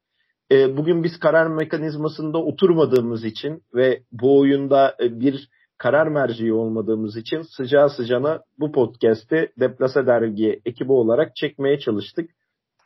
[0.53, 7.17] E, bugün biz karar mekanizmasında oturmadığımız için ve bu oyunda e, bir karar merciği olmadığımız
[7.17, 12.31] için sıcağı sıcağına bu podcast'i Deplase Dergi ekibi olarak çekmeye çalıştık.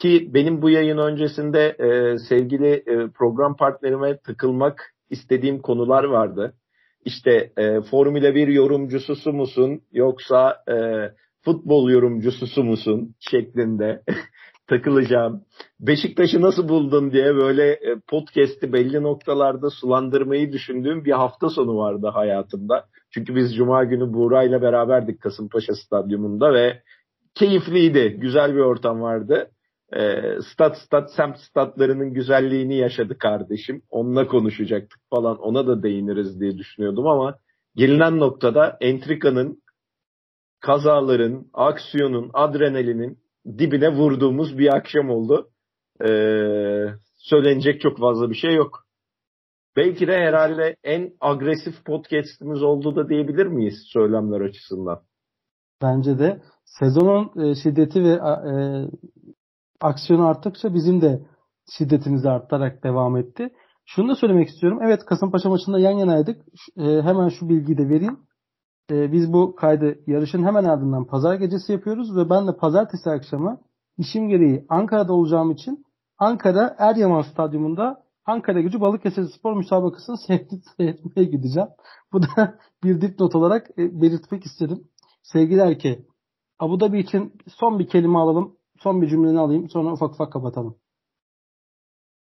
[0.00, 6.54] Ki benim bu yayın öncesinde e, sevgili e, program partnerime takılmak istediğim konular vardı.
[7.04, 10.74] İşte e, Formula 1 yorumcusu musun yoksa e,
[11.44, 14.02] futbol yorumcusu musun şeklinde
[14.68, 15.44] takılacağım.
[15.80, 22.06] Beşiktaş'ı nasıl buldun diye böyle e, podcast'i belli noktalarda sulandırmayı düşündüğüm bir hafta sonu vardı
[22.14, 22.84] hayatımda.
[23.10, 26.82] Çünkü biz Cuma günü Buğra ile beraberdik Kasımpaşa Stadyumunda ve
[27.34, 28.16] keyifliydi.
[28.20, 29.50] Güzel bir ortam vardı.
[29.96, 33.82] E, stat stat semt statlarının güzelliğini yaşadı kardeşim.
[33.90, 35.38] Onunla konuşacaktık falan.
[35.38, 37.38] Ona da değiniriz diye düşünüyordum ama
[37.76, 39.62] gelinen noktada entrikanın,
[40.60, 43.18] kazaların, aksiyonun, adrenalinin
[43.58, 45.48] dibine vurduğumuz bir akşam oldu.
[46.00, 46.86] Ee,
[47.16, 48.84] söylenecek çok fazla bir şey yok.
[49.76, 55.00] Belki de herhalde en agresif podcast'imiz oldu da diyebilir miyiz söylemler açısından?
[55.82, 58.54] Bence de sezonun e, şiddeti ve e,
[59.80, 61.22] aksiyonu arttıkça bizim de
[61.78, 63.48] şiddetimiz artarak devam etti.
[63.86, 64.78] Şunu da söylemek istiyorum.
[64.82, 66.40] Evet Kasımpaşa maçında yan yanaydık.
[66.76, 68.18] E, hemen şu bilgiyi de vereyim.
[68.90, 73.60] E, biz bu kaydı yarışın hemen ardından pazar gecesi yapıyoruz ve ben de pazartesi akşamı
[73.98, 75.84] işim gereği Ankara'da olacağım için
[76.18, 80.16] Ankara Eryaman Stadyumunda Ankara Gücü Balıkesir Spor müsabakasını
[80.76, 81.68] seyretmeye gideceğim.
[82.12, 84.88] Bu da bir dipnot olarak e, belirtmek istedim.
[85.22, 86.04] Sevgili Erke,
[86.58, 88.56] Abu Dhabi için son bir kelime alalım.
[88.78, 89.68] Son bir cümleni alayım.
[89.68, 90.78] Sonra ufak ufak kapatalım.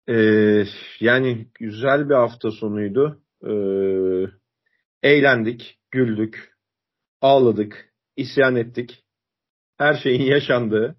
[0.08, 0.64] Ee,
[1.00, 3.22] yani güzel bir hafta sonuydu.
[3.42, 4.26] Ee,
[5.02, 6.52] eğlendik, güldük,
[7.20, 9.04] ağladık, isyan ettik.
[9.78, 10.96] Her şeyin yaşandığı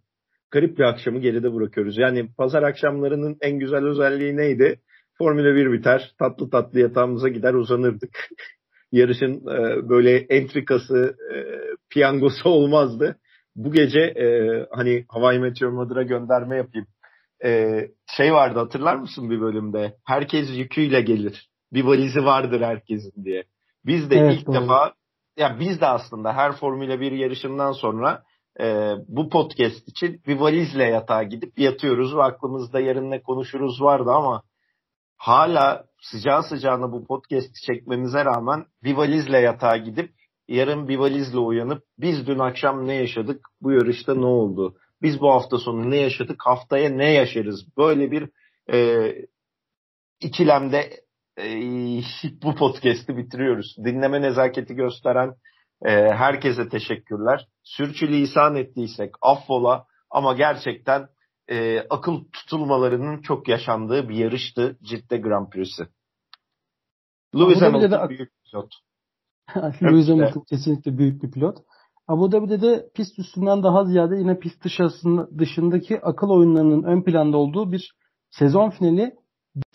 [0.51, 1.97] garip bir akşamı geride bırakıyoruz.
[1.97, 4.79] Yani pazar akşamlarının en güzel özelliği neydi?
[5.17, 8.29] Formula 1 biter, tatlı tatlı yatağımıza gider uzanırdık.
[8.91, 11.37] Yarışın e, böyle entrikası, e,
[11.89, 13.19] piyangosu olmazdı.
[13.55, 14.25] Bu gece e,
[14.71, 16.87] hani Hawaii Meteor Mother'a gönderme yapayım.
[17.45, 17.81] E,
[18.17, 19.93] şey vardı hatırlar mısın bir bölümde?
[20.05, 21.49] Herkes yüküyle gelir.
[21.73, 23.43] Bir valizi vardır herkesin diye.
[23.87, 24.55] Biz de evet, ilk doğru.
[24.55, 24.93] defa
[25.37, 28.23] ya biz de aslında her Formula 1 yarışından sonra
[28.59, 34.11] e, bu podcast için bir valizle yatağa gidip yatıyoruz ve aklımızda yarın ne konuşuruz vardı
[34.11, 34.43] ama
[35.17, 40.11] hala sıcağı sıcağına bu podcast'i çekmemize rağmen bir valizle yatağa gidip
[40.47, 43.49] yarın bir valizle uyanıp biz dün akşam ne yaşadık?
[43.61, 44.77] Bu yarışta ne oldu?
[45.01, 46.41] Biz bu hafta sonu ne yaşadık?
[46.45, 47.77] Haftaya ne yaşarız?
[47.77, 48.29] Böyle bir
[48.73, 49.11] e,
[50.19, 51.06] ikilemde
[52.43, 55.35] bu podcast'i bitiriyoruz dinleme nezaketi gösteren
[55.85, 57.47] e, herkese teşekkürler.
[57.63, 61.07] Sürçülisan ettiysek affola ama gerçekten
[61.47, 65.87] e, akıl tutulmalarının çok yaşandığı bir yarıştı Cidde Grand Prix'si.
[67.35, 68.09] Lewis Hamilton de...
[68.09, 68.73] büyük pilot.
[69.83, 71.57] Lewis Hamilton kesinlikle büyük bir pilot.
[72.07, 74.65] Abu Dhabi'de de pist üstünden daha ziyade yine pist
[75.37, 77.95] dışındaki akıl oyunlarının ön planda olduğu bir
[78.29, 79.15] sezon finali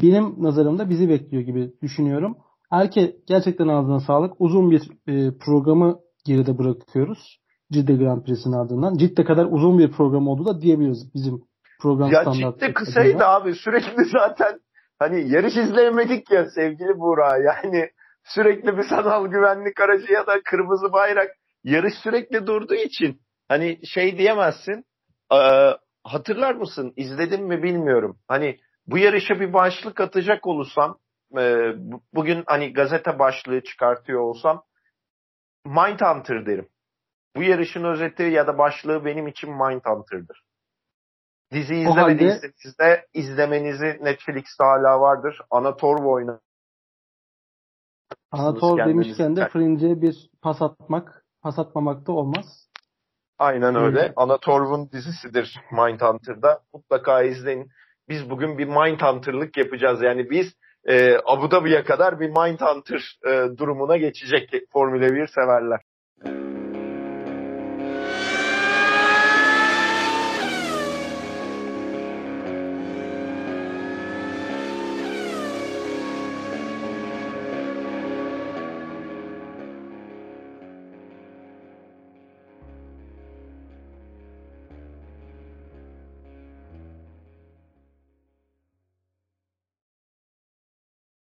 [0.03, 2.37] benim nazarımda bizi bekliyor gibi düşünüyorum.
[2.71, 4.33] Erke gerçekten ağzına sağlık.
[4.39, 7.39] Uzun bir e, programı geride bırakıyoruz.
[7.73, 8.95] Cidde Grand Prix'sinin ardından.
[8.95, 11.43] Cidde kadar uzun bir program oldu da diyebiliriz bizim
[11.81, 12.59] program ya standartı.
[12.61, 13.55] Cidde kısaydı abi.
[13.55, 14.61] Sürekli zaten
[14.99, 17.39] hani yarış izleyemedik ya sevgili Buğra.
[17.39, 17.91] Yani
[18.25, 21.29] sürekli bir sanal güvenlik aracı ya da kırmızı bayrak
[21.65, 24.85] yarış sürekli durduğu için hani şey diyemezsin.
[25.33, 25.39] E,
[26.05, 26.93] hatırlar mısın?
[26.97, 28.17] İzledim mi bilmiyorum.
[28.29, 28.57] Hani
[28.93, 30.99] bu yarışa bir başlık atacak olursam
[31.39, 31.73] e,
[32.15, 34.65] bugün hani gazete başlığı çıkartıyor olsam
[35.67, 36.69] Mindhunter derim.
[37.37, 40.43] Bu yarışın özeti ya da başlığı benim için Mindhunter'dır.
[41.53, 45.41] Dizi izlemediyseniz de izlemenizi Netflix'te hala vardır.
[45.51, 46.41] Anator oyna.
[48.31, 52.69] Anator demişken de Fringe'e bir pas atmak, pas atmamak da olmaz.
[53.39, 54.13] Aynen öyle.
[54.17, 56.61] Anator'un dizisidir Mindhunter'da.
[56.75, 57.71] Mutlaka izleyin.
[58.09, 60.03] Biz bugün bir Mindhunter'lık yapacağız.
[60.03, 60.55] Yani biz
[60.89, 65.81] e, Abu Dhabi'ye kadar bir Mindhunter e, durumuna geçecek Formula 1 severler.